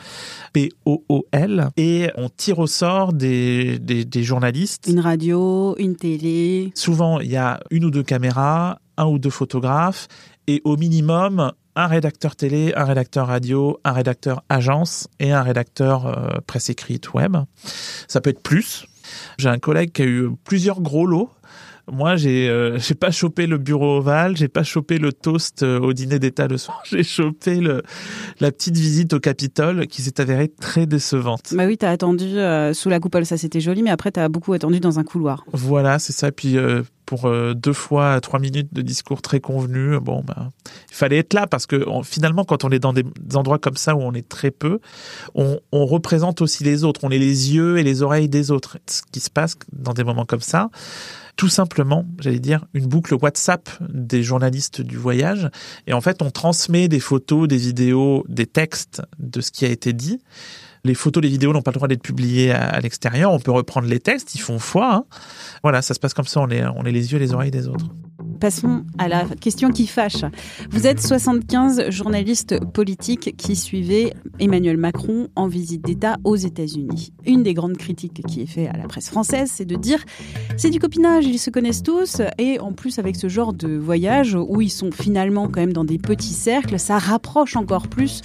P-O-O-L, 0.53 1.69
et 1.77 2.11
on 2.17 2.29
tire 2.29 2.59
au 2.59 2.67
sort 2.67 3.13
des, 3.13 3.79
des, 3.79 4.05
des, 4.05 4.23
journalistes. 4.23 4.87
Une 4.89 5.01
radio, 5.01 5.77
une 5.79 5.97
télé. 5.97 6.73
Souvent, 6.75 7.21
il 7.21 7.31
y 7.31 7.37
a 7.37 7.61
une 7.71 7.85
ou 7.85 7.91
deux 7.91 8.03
caméras, 8.03 8.81
un 8.97 9.07
ou 9.07 9.19
deux 9.19 9.31
photographes, 9.31 10.09
et 10.47 10.61
au 10.65 10.77
minimum, 10.77 11.53
un 11.75 11.87
rédacteur 11.87 12.37
télé, 12.37 12.73
un 12.77 12.85
rédacteur 12.85 13.29
radio, 13.29 13.81
un 13.85 13.93
rédacteur 13.93 14.43
agence 14.49 15.09
et 15.21 15.33
un 15.33 15.43
rédacteur 15.43 16.07
euh, 16.07 16.41
presse 16.47 16.69
écrite 16.69 17.15
web. 17.15 17.37
Ça 18.09 18.21
peut 18.21 18.31
être 18.31 18.43
plus. 18.43 18.87
J'ai 19.39 19.49
un 19.49 19.59
collègue 19.59 19.93
qui 19.93 20.03
a 20.03 20.07
eu 20.07 20.31
plusieurs 20.45 20.81
gros 20.81 21.07
lots 21.07 21.31
moi, 21.91 22.17
j'ai 22.17 22.49
euh, 22.49 22.79
j'ai 22.79 22.95
pas 22.95 23.11
chopé 23.11 23.47
le 23.47 23.59
bureau 23.59 23.99
ovale, 23.99 24.37
j'ai 24.37 24.49
pas 24.49 24.63
chopé 24.63 24.99
le 24.99 25.13
toast 25.13 25.63
euh, 25.63 25.81
au 25.81 25.93
dîner 25.93 26.19
d'État 26.19 26.47
le 26.47 26.59
soir. 26.59 26.83
J'ai 26.91 27.03
chopé 27.03 27.57
le 27.57 27.83
la 28.41 28.53
petite 28.53 28.77
visite 28.77 29.13
au 29.13 29.21
Capitole 29.21 29.87
qui 29.87 30.03
s'est 30.03 30.21
avérée 30.21 30.49
très 30.49 30.87
décevante. 30.87 31.55
Bah 31.55 31.67
oui, 31.67 31.77
t'as 31.77 31.91
attendu 31.91 32.39
euh, 32.39 32.73
sous 32.75 32.89
la 32.89 33.01
coupole, 33.01 33.27
ça 33.27 33.37
c'était 33.37 33.61
joli, 33.61 33.83
mais 33.83 33.91
après 33.91 34.11
t'as 34.11 34.29
beaucoup 34.29 34.53
attendu 34.53 34.81
dans 34.81 34.99
un 34.99 35.05
couloir. 35.05 35.45
Voilà, 35.53 35.99
c'est 35.99 36.13
ça. 36.13 36.33
Puis 36.33 36.57
pour 37.07 37.31
deux 37.55 37.73
fois 37.73 38.21
trois 38.21 38.39
minutes 38.39 38.73
de 38.73 38.83
discours 38.83 39.23
très 39.23 39.41
convenus, 39.41 39.99
bon 40.01 40.23
bah 40.23 40.51
il 40.91 40.95
fallait 40.95 41.19
être 41.19 41.35
là 41.35 41.47
parce 41.47 41.67
que 41.67 41.85
finalement 42.05 42.45
quand 42.45 42.65
on 42.65 42.71
est 42.71 42.79
dans 42.79 42.93
des 42.93 43.05
endroits 43.35 43.59
comme 43.59 43.77
ça 43.77 43.95
où 43.95 44.01
on 44.01 44.13
est 44.13 44.29
très 44.29 44.51
peu, 44.51 44.81
on 45.35 45.87
représente 45.87 46.41
aussi 46.41 46.65
les 46.65 46.85
autres, 46.85 47.01
on 47.05 47.11
est 47.11 47.19
les 47.19 47.55
yeux 47.55 47.79
et 47.79 47.83
les 47.83 48.03
oreilles 48.03 48.29
des 48.29 48.51
autres. 48.51 48.79
Ce 48.87 49.03
qui 49.11 49.21
se 49.21 49.31
passe 49.31 49.57
dans 49.73 49.93
des 49.93 50.05
moments 50.05 50.27
comme 50.27 50.41
ça 50.41 50.71
tout 51.37 51.49
simplement, 51.49 52.07
j'allais 52.21 52.39
dire, 52.39 52.67
une 52.75 52.87
boucle 52.87 53.15
WhatsApp 53.15 53.69
des 53.89 54.23
journalistes 54.23 54.81
du 54.81 54.97
voyage. 54.97 55.49
Et 55.87 55.93
en 55.93 56.01
fait, 56.01 56.23
on 56.23 56.31
transmet 56.31 56.89
des 56.89 57.01
photos, 57.01 57.49
des 57.49 57.57
vidéos, 57.57 58.25
des 58.29 58.47
textes 58.47 59.03
de 59.19 59.41
ce 59.41 59.51
qui 59.51 59.65
a 59.65 59.69
été 59.69 59.93
dit. 59.93 60.21
Les 60.85 60.95
photos, 60.95 61.23
les 61.23 61.29
vidéos 61.29 61.53
n'ont 61.53 61.63
pas 61.63 61.71
le 61.71 61.77
droit 61.77 61.89
d'être 61.89 62.03
publiées 62.03 62.51
à, 62.51 62.81
l'extérieur. 62.81 63.33
On 63.33 63.39
peut 63.39 63.53
reprendre 63.53 63.89
les 63.89 64.01
textes, 64.01 64.35
ils 64.35 64.41
font 64.41 64.59
foi. 64.59 64.95
Hein. 64.95 65.05
Voilà, 65.63 65.81
ça 65.81 65.95
se 65.95 66.01
passe 66.01 66.13
comme 66.13 66.27
ça, 66.27 66.41
on 66.41 66.49
est, 66.49 66.65
on 66.65 66.85
est 66.85 66.93
les 66.93 67.13
yeux 67.13 67.19
et 67.19 67.21
les 67.21 67.35
oreilles 67.35 67.53
des 67.53 67.69
autres 67.69 67.87
passons 68.43 68.85
à 68.99 69.07
la 69.07 69.25
question 69.41 69.71
qui 69.71 69.87
fâche. 69.87 70.25
Vous 70.73 70.89
êtes 70.89 71.01
75 71.01 71.91
journalistes 71.91 72.59
politiques 72.73 73.37
qui 73.37 73.55
suivaient 73.55 74.15
Emmanuel 74.41 74.77
Macron 74.77 75.29
en 75.37 75.47
visite 75.47 75.85
d'État 75.85 76.17
aux 76.25 76.35
États-Unis. 76.35 77.13
Une 77.25 77.45
des 77.45 77.55
grandes 77.55 77.77
critiques 77.77 78.21
qui 78.27 78.43
est 78.43 78.47
faite 78.47 78.69
à 78.75 78.77
la 78.77 78.89
presse 78.89 79.09
française, 79.11 79.49
c'est 79.55 79.65
de 79.65 79.77
dire 79.77 80.05
c'est 80.57 80.71
du 80.71 80.81
copinage, 80.81 81.25
ils 81.25 81.39
se 81.39 81.51
connaissent 81.51 81.85
tous, 81.85 82.21
et 82.37 82.59
en 82.59 82.73
plus 82.73 82.99
avec 82.99 83.15
ce 83.15 83.29
genre 83.29 83.53
de 83.53 83.77
voyage 83.77 84.35
où 84.35 84.61
ils 84.61 84.71
sont 84.71 84.91
finalement 84.91 85.47
quand 85.47 85.61
même 85.61 85.73
dans 85.73 85.85
des 85.85 85.99
petits 85.99 86.35
cercles, 86.35 86.81
ça 86.81 86.99
rapproche 86.99 87.55
encore 87.55 87.87
plus 87.87 88.23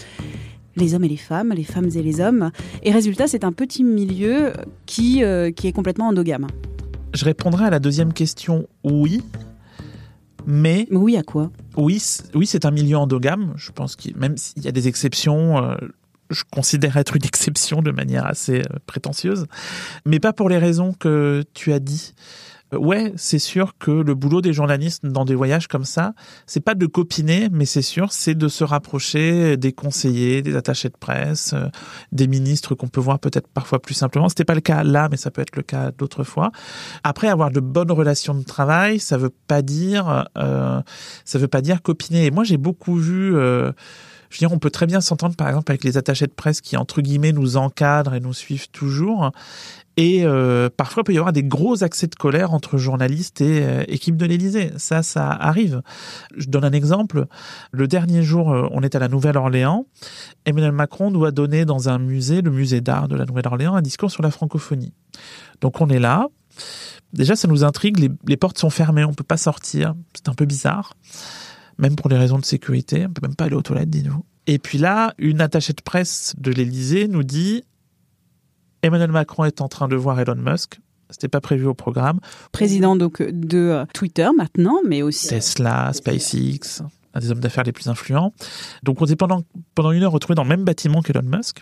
les 0.77 0.93
hommes 0.93 1.03
et 1.03 1.09
les 1.09 1.17
femmes, 1.17 1.51
les 1.53 1.63
femmes 1.63 1.89
et 1.93 2.01
les 2.01 2.21
hommes. 2.21 2.51
Et 2.83 2.91
résultat, 2.91 3.27
c'est 3.27 3.43
un 3.43 3.51
petit 3.51 3.83
milieu 3.83 4.53
qui, 4.85 5.23
euh, 5.23 5.51
qui 5.51 5.67
est 5.67 5.73
complètement 5.73 6.07
endogame. 6.07 6.47
Je 7.13 7.25
répondrai 7.25 7.65
à 7.65 7.69
la 7.69 7.79
deuxième 7.79 8.13
question, 8.13 8.67
oui, 8.83 9.21
mais 10.45 10.87
oui, 10.91 11.17
à 11.17 11.23
quoi? 11.23 11.51
Oui, 11.75 12.01
oui, 12.33 12.47
c'est 12.47 12.65
un 12.65 12.71
milieu 12.71 12.97
endogame. 12.97 13.53
Je 13.57 13.71
pense 13.71 13.95
qu'il 13.95 14.15
même 14.15 14.37
s'il 14.37 14.63
y 14.63 14.67
a 14.67 14.71
des 14.71 14.87
exceptions, 14.87 15.61
euh, 15.61 15.75
je 16.29 16.43
considère 16.49 16.95
être 16.97 17.15
une 17.17 17.25
exception 17.25 17.81
de 17.81 17.91
manière 17.91 18.25
assez 18.25 18.59
euh, 18.59 18.77
prétentieuse, 18.85 19.47
mais 20.05 20.19
pas 20.19 20.33
pour 20.33 20.47
les 20.47 20.57
raisons 20.57 20.93
que 20.93 21.43
tu 21.53 21.73
as 21.73 21.79
dit. 21.79 22.13
Ouais, 22.73 23.13
c'est 23.15 23.39
sûr 23.39 23.77
que 23.79 23.91
le 23.91 24.13
boulot 24.13 24.41
des 24.41 24.51
journalistes 24.51 25.05
dans 25.05 25.23
des 25.23 25.35
voyages 25.35 25.69
comme 25.69 25.85
ça, 25.85 26.13
c'est 26.45 26.59
pas 26.59 26.75
de 26.75 26.85
copiner, 26.85 27.47
mais 27.49 27.65
c'est 27.65 27.81
sûr, 27.81 28.11
c'est 28.11 28.35
de 28.35 28.49
se 28.49 28.65
rapprocher 28.65 29.55
des 29.55 29.71
conseillers, 29.71 30.41
des 30.41 30.53
attachés 30.57 30.89
de 30.89 30.97
presse, 30.99 31.53
euh, 31.53 31.67
des 32.11 32.27
ministres 32.27 32.75
qu'on 32.75 32.89
peut 32.89 32.99
voir 32.99 33.19
peut-être 33.19 33.47
parfois 33.47 33.81
plus 33.81 33.93
simplement. 33.93 34.27
C'était 34.27 34.43
pas 34.43 34.53
le 34.53 34.59
cas 34.59 34.83
là, 34.83 35.07
mais 35.09 35.15
ça 35.15 35.31
peut 35.31 35.41
être 35.41 35.55
le 35.55 35.61
cas 35.63 35.91
d'autres 35.91 36.25
fois. 36.25 36.51
Après, 37.05 37.29
avoir 37.29 37.51
de 37.51 37.61
bonnes 37.61 37.91
relations 37.91 38.35
de 38.35 38.43
travail, 38.43 38.99
ça 38.99 39.17
veut 39.17 39.33
pas 39.47 39.61
dire, 39.61 40.25
euh, 40.37 40.81
ça 41.23 41.39
veut 41.39 41.47
pas 41.47 41.61
dire 41.61 41.81
copiner. 41.81 42.25
Et 42.25 42.31
moi, 42.31 42.43
j'ai 42.43 42.57
beaucoup 42.57 42.95
vu. 42.95 43.33
Euh, 43.33 43.71
je 44.29 44.35
veux 44.35 44.39
dire, 44.39 44.51
on 44.51 44.59
peut 44.59 44.71
très 44.71 44.87
bien 44.87 44.99
s'entendre, 44.99 45.37
par 45.37 45.47
exemple, 45.47 45.71
avec 45.71 45.85
les 45.85 45.97
attachés 45.97 46.27
de 46.27 46.33
presse 46.33 46.59
qui, 46.59 46.75
entre 46.75 47.01
guillemets, 47.01 47.31
nous 47.31 47.55
encadrent 47.55 48.13
et 48.13 48.19
nous 48.19 48.33
suivent 48.33 48.69
toujours. 48.71 49.31
Et 49.99 50.23
euh, 50.23 50.69
parfois, 50.69 51.01
il 51.01 51.05
peut 51.05 51.13
y 51.13 51.17
avoir 51.17 51.33
des 51.33 51.43
gros 51.43 51.83
accès 51.83 52.05
de 52.05 52.13
colère 52.13 52.53
entre 52.53 52.77
journalistes 52.77 53.41
et 53.41 53.65
euh, 53.65 53.83
équipe 53.87 54.15
de 54.15 54.27
l'Élysée. 54.27 54.71
Ça, 54.77 55.01
ça 55.01 55.31
arrive. 55.31 55.81
Je 56.37 56.47
donne 56.47 56.63
un 56.63 56.71
exemple. 56.71 57.25
Le 57.71 57.87
dernier 57.87 58.21
jour, 58.21 58.53
euh, 58.53 58.67
on 58.71 58.83
est 58.83 58.93
à 58.93 58.99
la 58.99 59.07
Nouvelle-Orléans. 59.07 59.87
Emmanuel 60.45 60.71
Macron 60.71 61.09
doit 61.09 61.31
donner 61.31 61.65
dans 61.65 61.89
un 61.89 61.97
musée, 61.97 62.43
le 62.43 62.51
musée 62.51 62.79
d'art 62.79 63.07
de 63.07 63.15
la 63.15 63.25
Nouvelle-Orléans, 63.25 63.73
un 63.73 63.81
discours 63.81 64.11
sur 64.11 64.21
la 64.21 64.29
francophonie. 64.29 64.93
Donc 65.61 65.81
on 65.81 65.89
est 65.89 65.99
là. 65.99 66.27
Déjà, 67.13 67.35
ça 67.35 67.47
nous 67.47 67.63
intrigue. 67.63 67.97
Les, 67.97 68.11
les 68.27 68.37
portes 68.37 68.59
sont 68.59 68.69
fermées. 68.69 69.03
On 69.03 69.15
peut 69.15 69.23
pas 69.23 69.37
sortir. 69.37 69.95
C'est 70.13 70.29
un 70.29 70.35
peu 70.35 70.45
bizarre. 70.45 70.93
Même 71.79 71.95
pour 71.95 72.09
des 72.09 72.17
raisons 72.17 72.37
de 72.37 72.45
sécurité. 72.45 73.07
On 73.07 73.13
peut 73.13 73.25
même 73.25 73.35
pas 73.35 73.45
aller 73.45 73.55
aux 73.55 73.63
toilettes, 73.63 73.89
dis-nous. 73.89 74.23
Et 74.45 74.59
puis 74.59 74.77
là, 74.77 75.15
une 75.17 75.41
attachée 75.41 75.73
de 75.73 75.81
presse 75.81 76.35
de 76.37 76.51
l'Élysée 76.51 77.07
nous 77.07 77.23
dit 77.23 77.63
Emmanuel 78.83 79.11
Macron 79.11 79.45
est 79.45 79.61
en 79.61 79.67
train 79.67 79.87
de 79.87 79.95
voir 79.95 80.19
Elon 80.19 80.35
Musk. 80.35 80.79
C'était 81.09 81.29
pas 81.29 81.41
prévu 81.41 81.65
au 81.65 81.73
programme. 81.73 82.19
Président 82.51 82.95
donc 82.95 83.21
de 83.21 83.57
euh, 83.57 83.85
Twitter 83.93 84.27
maintenant, 84.35 84.79
mais 84.85 85.01
aussi 85.01 85.27
Tesla, 85.27 85.91
SpaceX, 85.93 86.83
un 87.13 87.19
des 87.19 87.31
hommes 87.31 87.39
d'affaires 87.39 87.63
les 87.63 87.71
plus 87.71 87.87
influents. 87.87 88.33
Donc 88.83 89.01
on 89.01 89.05
s'est 89.05 89.15
pendant 89.15 89.43
pendant 89.73 89.91
une 89.91 90.03
heure 90.03 90.11
retrouvé 90.11 90.35
dans 90.35 90.43
le 90.43 90.49
même 90.49 90.65
bâtiment 90.65 91.01
qu'Elon 91.01 91.23
Musk. 91.23 91.61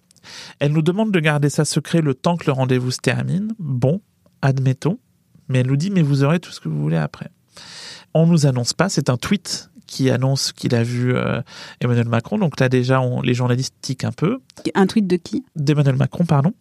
Elle 0.60 0.72
nous 0.72 0.82
demande 0.82 1.12
de 1.12 1.20
garder 1.20 1.50
ça 1.50 1.64
secret 1.64 2.02
le 2.02 2.16
temps 2.16 2.38
que 2.38 2.48
le 2.48 2.54
rendez-vous 2.54 2.92
se 2.92 3.00
termine. 3.00 3.54
Bon, 3.60 4.02
admettons. 4.42 4.98
Mais 5.48 5.60
elle 5.60 5.68
nous 5.68 5.78
dit 5.78 5.92
mais 5.92 6.02
vous 6.02 6.24
aurez 6.24 6.40
tout 6.40 6.52
ce 6.52 6.60
que 6.60 6.70
vous 6.70 6.82
voulez 6.82 6.98
après. 6.98 7.30
On 8.16 8.26
nous 8.26 8.48
annonce 8.48 8.74
pas, 8.74 8.90
c'est 8.90 9.10
un 9.10 9.18
tweet 9.18 9.70
qui 9.88 10.10
annonce 10.10 10.52
qu'il 10.52 10.76
a 10.76 10.84
vu 10.84 11.16
euh, 11.16 11.42
Emmanuel 11.82 12.08
Macron. 12.08 12.38
Donc 12.38 12.60
là 12.60 12.70
déjà, 12.70 13.02
les 13.24 13.34
journalistes 13.34 13.76
tiquent 13.82 14.04
un 14.04 14.12
peu. 14.12 14.40
Un 14.74 14.88
tweet 14.88 15.08
de 15.08 15.16
qui? 15.16 15.46
D'Emmanuel 15.56 15.96
Macron, 15.96 16.26
pardon. 16.26 16.54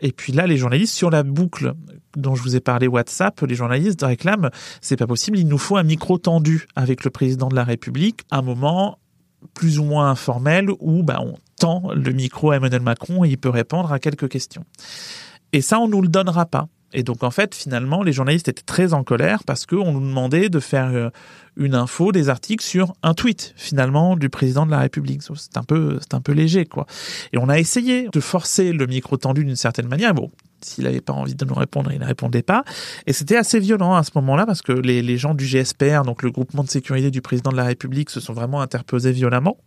Et 0.00 0.12
puis 0.12 0.32
là, 0.32 0.46
les 0.46 0.56
journalistes 0.56 0.94
sur 0.94 1.10
la 1.10 1.22
boucle 1.22 1.74
dont 2.16 2.34
je 2.34 2.42
vous 2.42 2.56
ai 2.56 2.60
parlé 2.60 2.86
WhatsApp, 2.86 3.40
les 3.42 3.54
journalistes 3.54 4.02
réclament 4.02 4.50
c'est 4.80 4.96
pas 4.96 5.06
possible, 5.06 5.38
il 5.38 5.48
nous 5.48 5.58
faut 5.58 5.76
un 5.76 5.82
micro 5.82 6.18
tendu 6.18 6.66
avec 6.76 7.04
le 7.04 7.10
président 7.10 7.48
de 7.48 7.54
la 7.54 7.64
République, 7.64 8.22
un 8.30 8.42
moment 8.42 8.98
plus 9.52 9.78
ou 9.78 9.84
moins 9.84 10.10
informel 10.10 10.68
où 10.80 11.02
bah, 11.02 11.20
on 11.20 11.34
tend 11.58 11.92
le 11.94 12.12
micro 12.12 12.50
à 12.50 12.56
Emmanuel 12.56 12.82
Macron 12.82 13.24
et 13.24 13.28
il 13.28 13.38
peut 13.38 13.50
répondre 13.50 13.92
à 13.92 13.98
quelques 13.98 14.28
questions. 14.28 14.64
Et 15.52 15.60
ça, 15.60 15.78
on 15.78 15.88
nous 15.88 16.02
le 16.02 16.08
donnera 16.08 16.46
pas. 16.46 16.68
Et 16.94 17.02
donc 17.02 17.22
en 17.22 17.30
fait, 17.30 17.54
finalement, 17.54 18.02
les 18.02 18.12
journalistes 18.12 18.48
étaient 18.48 18.62
très 18.62 18.94
en 18.94 19.04
colère 19.04 19.44
parce 19.44 19.66
qu'on 19.66 19.92
nous 19.92 20.00
demandait 20.00 20.48
de 20.48 20.60
faire 20.60 20.86
euh, 20.86 21.10
une 21.56 21.74
info, 21.74 22.12
des 22.12 22.28
articles 22.28 22.64
sur 22.64 22.94
un 23.02 23.14
tweet 23.14 23.52
finalement 23.56 24.16
du 24.16 24.30
président 24.30 24.64
de 24.64 24.70
la 24.70 24.78
République. 24.78 25.22
C'est 25.22 25.56
un 25.56 25.64
peu, 25.64 25.98
c'est 26.00 26.14
un 26.14 26.20
peu 26.20 26.32
léger 26.32 26.64
quoi. 26.64 26.86
Et 27.32 27.38
on 27.38 27.48
a 27.48 27.58
essayé 27.58 28.08
de 28.12 28.20
forcer 28.20 28.72
le 28.72 28.86
micro 28.86 29.16
tendu 29.16 29.44
d'une 29.44 29.56
certaine 29.56 29.88
manière. 29.88 30.14
Bon, 30.14 30.30
s'il 30.62 30.84
n'avait 30.84 31.00
pas 31.00 31.12
envie 31.12 31.34
de 31.34 31.44
nous 31.44 31.54
répondre, 31.54 31.92
il 31.92 31.98
ne 31.98 32.06
répondait 32.06 32.42
pas. 32.42 32.64
Et 33.06 33.12
c'était 33.12 33.36
assez 33.36 33.58
violent 33.58 33.94
à 33.94 34.04
ce 34.04 34.12
moment-là 34.14 34.46
parce 34.46 34.62
que 34.62 34.72
les, 34.72 35.02
les 35.02 35.18
gens 35.18 35.34
du 35.34 35.44
GSPR, 35.44 36.02
donc 36.04 36.22
le 36.22 36.30
groupement 36.30 36.62
de 36.62 36.70
sécurité 36.70 37.10
du 37.10 37.20
président 37.20 37.50
de 37.50 37.56
la 37.56 37.64
République, 37.64 38.08
se 38.08 38.20
sont 38.20 38.32
vraiment 38.32 38.60
interposés 38.60 39.12
violemment 39.12 39.58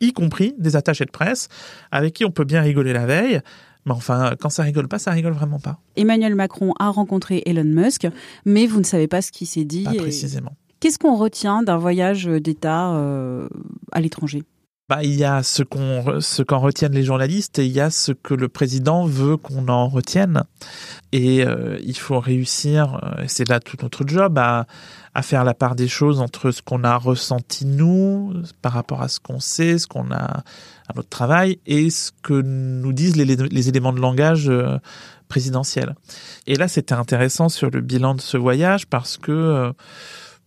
y 0.00 0.12
compris 0.12 0.54
des 0.58 0.76
attachés 0.76 1.04
de 1.04 1.10
presse 1.10 1.48
avec 1.90 2.14
qui 2.14 2.24
on 2.24 2.30
peut 2.30 2.44
bien 2.44 2.62
rigoler 2.62 2.92
la 2.92 3.06
veille, 3.06 3.40
mais 3.86 3.92
enfin, 3.92 4.34
quand 4.40 4.48
ça 4.48 4.62
rigole 4.62 4.88
pas, 4.88 4.98
ça 4.98 5.10
rigole 5.10 5.32
vraiment 5.32 5.58
pas. 5.58 5.78
Emmanuel 5.96 6.34
Macron 6.34 6.72
a 6.78 6.90
rencontré 6.90 7.42
Elon 7.46 7.64
Musk, 7.64 8.06
mais 8.44 8.66
vous 8.66 8.78
ne 8.78 8.84
savez 8.84 9.08
pas 9.08 9.22
ce 9.22 9.32
qui 9.32 9.46
s'est 9.46 9.64
dit. 9.64 9.84
Pas 9.84 9.94
précisément. 9.94 10.56
Qu'est-ce 10.80 10.98
qu'on 10.98 11.16
retient 11.16 11.62
d'un 11.62 11.78
voyage 11.78 12.26
d'État 12.26 12.92
euh, 12.94 13.48
à 13.92 14.00
l'étranger? 14.00 14.42
Il 15.02 15.14
y 15.14 15.24
a 15.24 15.42
ce 15.42 15.62
qu'on 15.62 16.20
ce 16.20 16.42
qu'en 16.42 16.58
retiennent 16.58 16.92
les 16.92 17.04
journalistes 17.04 17.58
et 17.58 17.66
il 17.66 17.72
y 17.72 17.80
a 17.80 17.90
ce 17.90 18.12
que 18.12 18.34
le 18.34 18.48
président 18.48 19.06
veut 19.06 19.36
qu'on 19.36 19.68
en 19.68 19.88
retienne. 19.88 20.44
Et 21.12 21.44
euh, 21.44 21.78
il 21.84 21.96
faut 21.96 22.20
réussir, 22.20 23.00
euh, 23.02 23.24
c'est 23.26 23.48
là 23.48 23.60
tout 23.60 23.76
notre 23.82 24.06
job, 24.06 24.38
à, 24.38 24.66
à 25.14 25.22
faire 25.22 25.44
la 25.44 25.54
part 25.54 25.74
des 25.74 25.88
choses 25.88 26.20
entre 26.20 26.50
ce 26.50 26.60
qu'on 26.60 26.84
a 26.84 26.96
ressenti 26.96 27.66
nous 27.66 28.34
par 28.62 28.72
rapport 28.72 29.02
à 29.02 29.08
ce 29.08 29.20
qu'on 29.20 29.40
sait, 29.40 29.78
ce 29.78 29.86
qu'on 29.86 30.10
a 30.10 30.42
à 30.88 30.94
notre 30.94 31.08
travail 31.08 31.58
et 31.66 31.88
ce 31.90 32.10
que 32.22 32.42
nous 32.42 32.92
disent 32.92 33.16
les, 33.16 33.24
les 33.24 33.68
éléments 33.68 33.92
de 33.92 34.00
langage 34.00 34.48
euh, 34.48 34.78
présidentiels. 35.28 35.94
Et 36.46 36.56
là, 36.56 36.68
c'était 36.68 36.94
intéressant 36.94 37.48
sur 37.48 37.70
le 37.70 37.80
bilan 37.80 38.14
de 38.14 38.20
ce 38.20 38.36
voyage 38.36 38.86
parce 38.86 39.16
que 39.16 39.72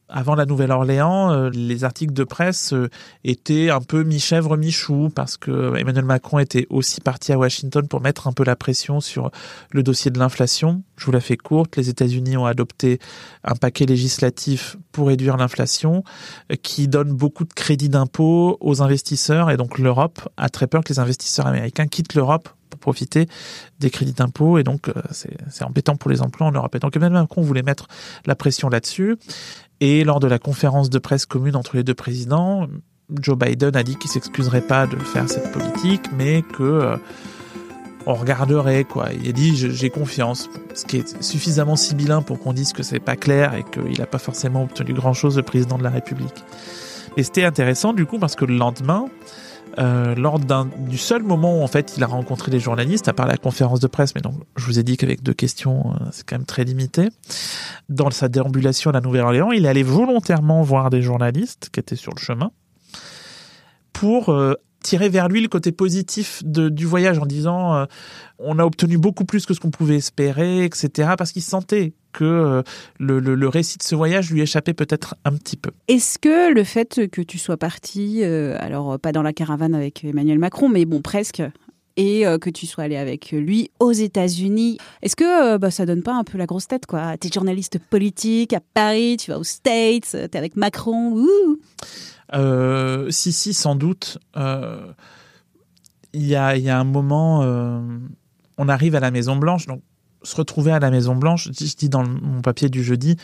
avant 0.09 0.35
la 0.35 0.45
Nouvelle-Orléans, 0.45 1.31
euh, 1.31 1.49
les 1.49 1.83
articles 1.83 2.13
de 2.13 2.23
presse 2.23 2.73
euh, 2.73 2.89
étaient 3.23 3.69
un 3.69 3.81
peu 3.81 4.03
mi-chèvre, 4.03 4.55
mi-chou, 4.57 5.09
parce 5.13 5.37
que 5.37 5.75
Emmanuel 5.77 6.05
Macron 6.05 6.39
était 6.39 6.65
aussi 6.69 7.01
parti 7.01 7.33
à 7.33 7.37
Washington 7.37 7.87
pour 7.87 8.01
mettre 8.01 8.27
un 8.27 8.31
peu 8.31 8.43
la 8.43 8.55
pression 8.55 9.01
sur 9.01 9.31
le 9.71 9.83
dossier 9.83 10.11
de 10.11 10.19
l'inflation. 10.19 10.83
Je 10.95 11.05
vous 11.05 11.11
la 11.11 11.19
fais 11.19 11.37
courte, 11.37 11.75
les 11.75 11.89
États-Unis 11.89 12.37
ont 12.37 12.45
adopté 12.45 12.99
un 13.43 13.55
paquet 13.55 13.85
législatif 13.85 14.77
pour 14.91 15.07
réduire 15.07 15.37
l'inflation, 15.37 16.03
euh, 16.51 16.55
qui 16.61 16.87
donne 16.87 17.11
beaucoup 17.11 17.43
de 17.43 17.53
crédits 17.53 17.89
d'impôt 17.89 18.57
aux 18.61 18.81
investisseurs, 18.81 19.51
et 19.51 19.57
donc 19.57 19.77
l'Europe 19.77 20.27
a 20.37 20.49
très 20.49 20.67
peur 20.67 20.83
que 20.83 20.93
les 20.93 20.99
investisseurs 20.99 21.47
américains 21.47 21.87
quittent 21.87 22.13
l'Europe 22.13 22.49
pour 22.69 22.79
profiter 22.79 23.27
des 23.79 23.89
crédits 23.89 24.13
d'impôt 24.13 24.57
et 24.57 24.63
donc 24.63 24.91
c'est 25.11 25.63
embêtant 25.63 25.95
pour 25.95 26.09
les 26.09 26.21
emplois 26.21 26.47
en 26.47 26.51
Europe. 26.51 26.75
Et 26.75 26.79
donc 26.79 26.95
Emmanuel 26.95 27.21
Macron 27.21 27.41
voulait 27.41 27.63
mettre 27.63 27.87
la 28.25 28.35
pression 28.35 28.69
là-dessus 28.69 29.17
et 29.79 30.03
lors 30.03 30.19
de 30.19 30.27
la 30.27 30.39
conférence 30.39 30.89
de 30.89 30.99
presse 30.99 31.25
commune 31.25 31.55
entre 31.55 31.75
les 31.75 31.83
deux 31.83 31.93
présidents, 31.93 32.67
Joe 33.21 33.37
Biden 33.37 33.75
a 33.75 33.83
dit 33.83 33.95
qu'il 33.95 34.09
s'excuserait 34.09 34.61
pas 34.61 34.87
de 34.87 34.97
faire 34.97 35.29
cette 35.29 35.51
politique, 35.51 36.05
mais 36.17 36.41
que 36.41 36.63
euh, 36.63 36.97
on 38.05 38.15
regarderait 38.15 38.83
quoi. 38.83 39.09
Il 39.13 39.29
a 39.29 39.31
dit 39.31 39.55
j'ai 39.55 39.89
confiance, 39.89 40.49
ce 40.73 40.85
qui 40.85 40.97
est 40.97 41.21
suffisamment 41.21 41.75
sibyllin 41.75 42.21
pour 42.21 42.39
qu'on 42.39 42.53
dise 42.53 42.73
que 42.73 42.83
c'est 42.83 42.99
pas 42.99 43.15
clair 43.15 43.53
et 43.53 43.63
qu'il 43.63 43.99
n'a 43.99 44.07
pas 44.07 44.17
forcément 44.17 44.63
obtenu 44.63 44.93
grand 44.93 45.13
chose 45.13 45.37
le 45.37 45.43
président 45.43 45.77
de 45.77 45.83
la 45.83 45.89
République. 45.89 46.43
Et 47.17 47.23
c'était 47.23 47.43
intéressant 47.43 47.93
du 47.93 48.05
coup 48.05 48.19
parce 48.19 48.35
que 48.35 48.45
le 48.45 48.57
lendemain, 48.57 49.05
euh, 49.79 50.15
lors 50.15 50.39
du 50.39 50.97
seul 50.97 51.23
moment 51.23 51.59
où 51.59 51.63
en 51.63 51.67
fait 51.67 51.93
il 51.97 52.03
a 52.03 52.07
rencontré 52.07 52.51
les 52.51 52.59
journalistes, 52.59 53.07
à 53.07 53.13
part 53.13 53.27
la 53.27 53.37
conférence 53.37 53.79
de 53.79 53.87
presse, 53.87 54.15
mais 54.15 54.21
donc 54.21 54.33
je 54.55 54.65
vous 54.65 54.79
ai 54.79 54.83
dit 54.83 54.97
qu'avec 54.97 55.21
deux 55.21 55.33
questions, 55.33 55.93
euh, 55.93 56.05
c'est 56.11 56.27
quand 56.27 56.35
même 56.35 56.45
très 56.45 56.63
limité. 56.63 57.09
Dans 57.87 58.09
sa 58.09 58.27
déambulation 58.27 58.89
à 58.89 58.93
la 58.93 59.01
Nouvelle-Orléans, 59.01 59.51
il 59.51 59.67
allé 59.67 59.83
volontairement 59.83 60.63
voir 60.63 60.89
des 60.89 61.01
journalistes 61.01 61.69
qui 61.71 61.79
étaient 61.79 61.95
sur 61.95 62.13
le 62.15 62.19
chemin 62.19 62.51
pour 63.93 64.29
euh, 64.29 64.55
tirer 64.87 65.09
vers 65.09 65.27
lui 65.27 65.41
le 65.41 65.49
côté 65.49 65.73
positif 65.73 66.41
de, 66.45 66.69
du 66.69 66.85
voyage 66.85 67.19
en 67.19 67.25
disant 67.25 67.75
euh, 67.75 67.85
on 68.39 68.57
a 68.57 68.63
obtenu 68.63 68.97
beaucoup 68.97 69.25
plus 69.25 69.45
que 69.45 69.53
ce 69.53 69.59
qu'on 69.59 69.69
pouvait 69.69 69.97
espérer, 69.97 70.63
etc. 70.63 71.09
Parce 71.17 71.33
qu'il 71.33 71.41
sentait 71.41 71.93
que 72.13 72.23
euh, 72.23 72.61
le, 72.97 73.19
le, 73.19 73.47
récit 73.49 73.77
de 73.77 73.83
ce 73.83 73.95
voyage 73.95 74.31
lui 74.31 74.41
échappait 74.41 74.73
peut-être 74.73 75.15
un 75.25 75.33
petit 75.33 75.57
peu. 75.57 75.71
Est-ce 75.89 76.17
que 76.17 76.53
le 76.53 76.63
fait 76.63 77.09
que 77.11 77.21
tu 77.21 77.37
sois 77.37 77.57
parti, 77.57 78.21
euh, 78.23 78.55
alors 78.59 78.97
pas 78.97 79.11
dans 79.11 79.23
la 79.23 79.33
caravane 79.33 79.75
avec 79.75 80.05
Emmanuel 80.05 80.39
Macron, 80.39 80.69
mais 80.69 80.85
bon 80.85 81.01
presque, 81.01 81.43
et 81.97 82.25
que 82.39 82.49
tu 82.49 82.67
sois 82.67 82.85
allé 82.85 82.95
avec 82.95 83.31
lui 83.31 83.71
aux 83.79 83.91
États-Unis. 83.91 84.77
Est-ce 85.01 85.15
que 85.15 85.57
bah, 85.57 85.71
ça 85.71 85.85
donne 85.85 86.03
pas 86.03 86.13
un 86.13 86.23
peu 86.23 86.37
la 86.37 86.45
grosse 86.45 86.67
tête 86.67 86.85
quoi? 86.85 87.17
T'es 87.17 87.29
journaliste 87.33 87.79
politique 87.79 88.53
à 88.53 88.59
Paris, 88.73 89.17
tu 89.19 89.31
vas 89.31 89.39
aux 89.39 89.43
States, 89.43 90.15
t'es 90.31 90.37
avec 90.37 90.55
Macron. 90.55 91.13
Ouh 91.13 91.59
euh, 92.33 93.09
si, 93.09 93.31
si, 93.31 93.53
sans 93.53 93.75
doute. 93.75 94.17
Euh, 94.35 94.91
il 96.13 96.25
y, 96.25 96.35
a, 96.35 96.79
un 96.79 96.83
moment, 96.83 97.43
euh, 97.43 97.79
on 98.57 98.69
arrive 98.69 98.95
à 98.95 98.99
la 98.99 99.11
Maison 99.11 99.35
Blanche, 99.35 99.67
donc 99.67 99.81
se 100.23 100.35
retrouver 100.35 100.71
à 100.71 100.79
la 100.79 100.89
Maison 100.89 101.15
Blanche, 101.15 101.49
je 101.51 101.75
dis 101.75 101.89
dans 101.89 102.07
mon 102.07 102.41
papier 102.41 102.69
du 102.69 102.83
jeudi 102.83 103.17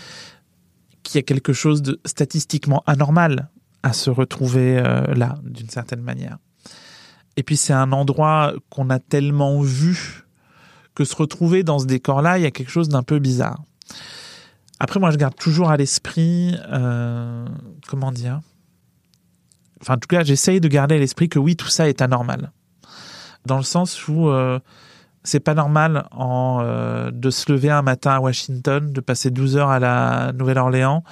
qu'il 1.01 1.17
y 1.17 1.19
a 1.19 1.23
quelque 1.23 1.53
chose 1.53 1.81
de 1.81 1.99
statistiquement 2.05 2.83
anormal 2.85 3.49
à 3.81 3.93
se 3.93 4.09
retrouver 4.09 4.75
là, 5.15 5.35
d'une 5.43 5.69
certaine 5.69 6.01
manière. 6.01 6.37
Et 7.37 7.43
puis 7.43 7.57
c'est 7.57 7.73
un 7.73 7.91
endroit 7.91 8.53
qu'on 8.69 8.89
a 8.89 8.99
tellement 8.99 9.59
vu 9.61 10.25
que 10.95 11.05
se 11.05 11.15
retrouver 11.15 11.63
dans 11.63 11.79
ce 11.79 11.85
décor-là, 11.85 12.37
il 12.37 12.43
y 12.43 12.45
a 12.45 12.51
quelque 12.51 12.71
chose 12.71 12.89
d'un 12.89 13.03
peu 13.03 13.19
bizarre. 13.19 13.63
Après, 14.79 14.99
moi, 14.99 15.11
je 15.11 15.17
garde 15.17 15.35
toujours 15.35 15.71
à 15.71 15.77
l'esprit, 15.77 16.55
comment 17.87 18.11
dire, 18.11 18.41
enfin 19.83 19.95
en 19.95 19.97
tout 19.97 20.07
cas, 20.07 20.23
j'essaye 20.23 20.61
de 20.61 20.67
garder 20.67 20.95
à 20.95 20.97
l'esprit 20.97 21.29
que 21.29 21.39
oui, 21.39 21.55
tout 21.55 21.67
ça 21.67 21.89
est 21.89 22.01
anormal. 22.01 22.51
Dans 23.45 23.57
le 23.57 23.63
sens 23.63 24.07
où 24.07 24.29
euh, 24.29 24.59
c'est 25.23 25.41
pas 25.41 25.53
normal 25.53 26.07
euh, 26.17 27.11
de 27.11 27.29
se 27.29 27.51
lever 27.51 27.69
un 27.69 27.81
matin 27.81 28.11
à 28.11 28.19
Washington, 28.19 28.91
de 28.91 29.01
passer 29.01 29.29
12 29.29 29.57
heures 29.57 29.69
à 29.69 29.79
la 29.79 30.31
Nouvelle-Orléans 30.33 31.03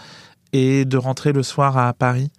et 0.53 0.85
de 0.85 0.97
rentrer 0.97 1.33
le 1.33 1.43
soir 1.43 1.77
à 1.77 1.93
Paris. 1.93 2.31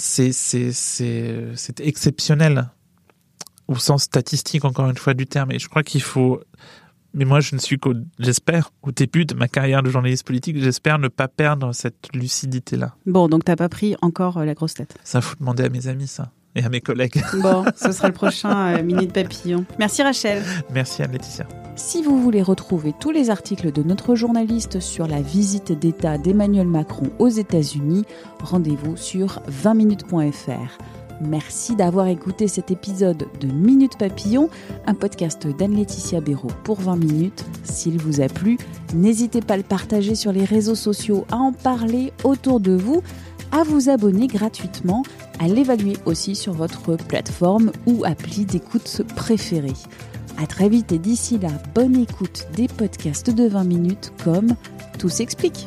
C'est, 0.00 1.80
exceptionnel 1.80 2.70
au 3.66 3.76
sens 3.76 4.04
statistique, 4.04 4.64
encore 4.64 4.88
une 4.88 4.96
fois, 4.96 5.14
du 5.14 5.26
terme. 5.26 5.50
Et 5.50 5.58
je 5.58 5.68
crois 5.68 5.82
qu'il 5.82 6.02
faut 6.02 6.40
mais 7.14 7.24
moi, 7.24 7.40
je 7.40 7.54
ne 7.54 7.60
suis 7.60 7.78
qu'au, 7.78 7.94
j'espère, 8.18 8.70
au 8.82 8.92
début 8.92 9.24
de 9.24 9.34
ma 9.34 9.48
carrière 9.48 9.82
de 9.82 9.90
journaliste 9.90 10.26
politique, 10.26 10.58
j'espère 10.60 10.98
ne 10.98 11.08
pas 11.08 11.26
perdre 11.26 11.72
cette 11.72 12.14
lucidité-là. 12.14 12.94
Bon, 13.06 13.28
donc 13.28 13.44
t'as 13.44 13.56
pas 13.56 13.68
pris 13.68 13.96
encore 14.02 14.36
euh, 14.36 14.44
la 14.44 14.54
grosse 14.54 14.74
tête. 14.74 14.96
Ça, 15.04 15.20
faut 15.20 15.34
demander 15.40 15.64
à 15.64 15.68
mes 15.70 15.88
amis, 15.88 16.06
ça. 16.06 16.30
Et 16.58 16.64
à 16.64 16.68
mes 16.68 16.80
collègues. 16.80 17.22
Bon, 17.40 17.64
ce 17.76 17.92
sera 17.92 18.08
le 18.08 18.14
prochain 18.14 18.76
euh, 18.76 18.82
Minute 18.82 19.12
Papillon. 19.12 19.64
Merci 19.78 20.02
Rachel. 20.02 20.42
Merci 20.74 21.02
Anne-Laetitia. 21.02 21.46
Si 21.76 22.02
vous 22.02 22.20
voulez 22.20 22.42
retrouver 22.42 22.92
tous 22.98 23.12
les 23.12 23.30
articles 23.30 23.70
de 23.70 23.84
notre 23.84 24.16
journaliste 24.16 24.80
sur 24.80 25.06
la 25.06 25.22
visite 25.22 25.70
d'État 25.70 26.18
d'Emmanuel 26.18 26.66
Macron 26.66 27.10
aux 27.20 27.28
États-Unis, 27.28 28.04
rendez-vous 28.42 28.96
sur 28.96 29.40
20minutes.fr. 29.48 30.78
Merci 31.20 31.76
d'avoir 31.76 32.08
écouté 32.08 32.48
cet 32.48 32.72
épisode 32.72 33.26
de 33.40 33.46
Minute 33.46 33.96
Papillon, 33.96 34.50
un 34.86 34.94
podcast 34.94 35.46
d'Anne-Laetitia 35.46 36.20
Béraud 36.20 36.50
pour 36.64 36.80
20 36.80 36.96
minutes. 36.96 37.44
S'il 37.62 38.00
vous 38.00 38.20
a 38.20 38.26
plu, 38.26 38.58
n'hésitez 38.94 39.42
pas 39.42 39.54
à 39.54 39.58
le 39.58 39.62
partager 39.62 40.16
sur 40.16 40.32
les 40.32 40.44
réseaux 40.44 40.74
sociaux, 40.74 41.24
à 41.30 41.36
en 41.36 41.52
parler 41.52 42.12
autour 42.24 42.58
de 42.58 42.72
vous, 42.72 43.02
à 43.52 43.62
vous 43.62 43.88
abonner 43.88 44.26
gratuitement, 44.26 45.02
à 45.38 45.48
l'évaluer 45.48 45.96
aussi 46.06 46.34
sur 46.34 46.52
votre 46.52 46.96
plateforme 46.96 47.72
ou 47.86 48.04
appli 48.04 48.44
d'écoute 48.44 49.02
préférée. 49.16 49.72
À 50.40 50.46
très 50.46 50.68
vite 50.68 50.92
et 50.92 50.98
d'ici 50.98 51.38
là, 51.38 51.50
bonne 51.74 51.96
écoute 51.96 52.46
des 52.54 52.68
podcasts 52.68 53.30
de 53.30 53.48
20 53.48 53.64
minutes 53.64 54.12
comme 54.22 54.54
Tout 54.98 55.08
s'explique. 55.08 55.66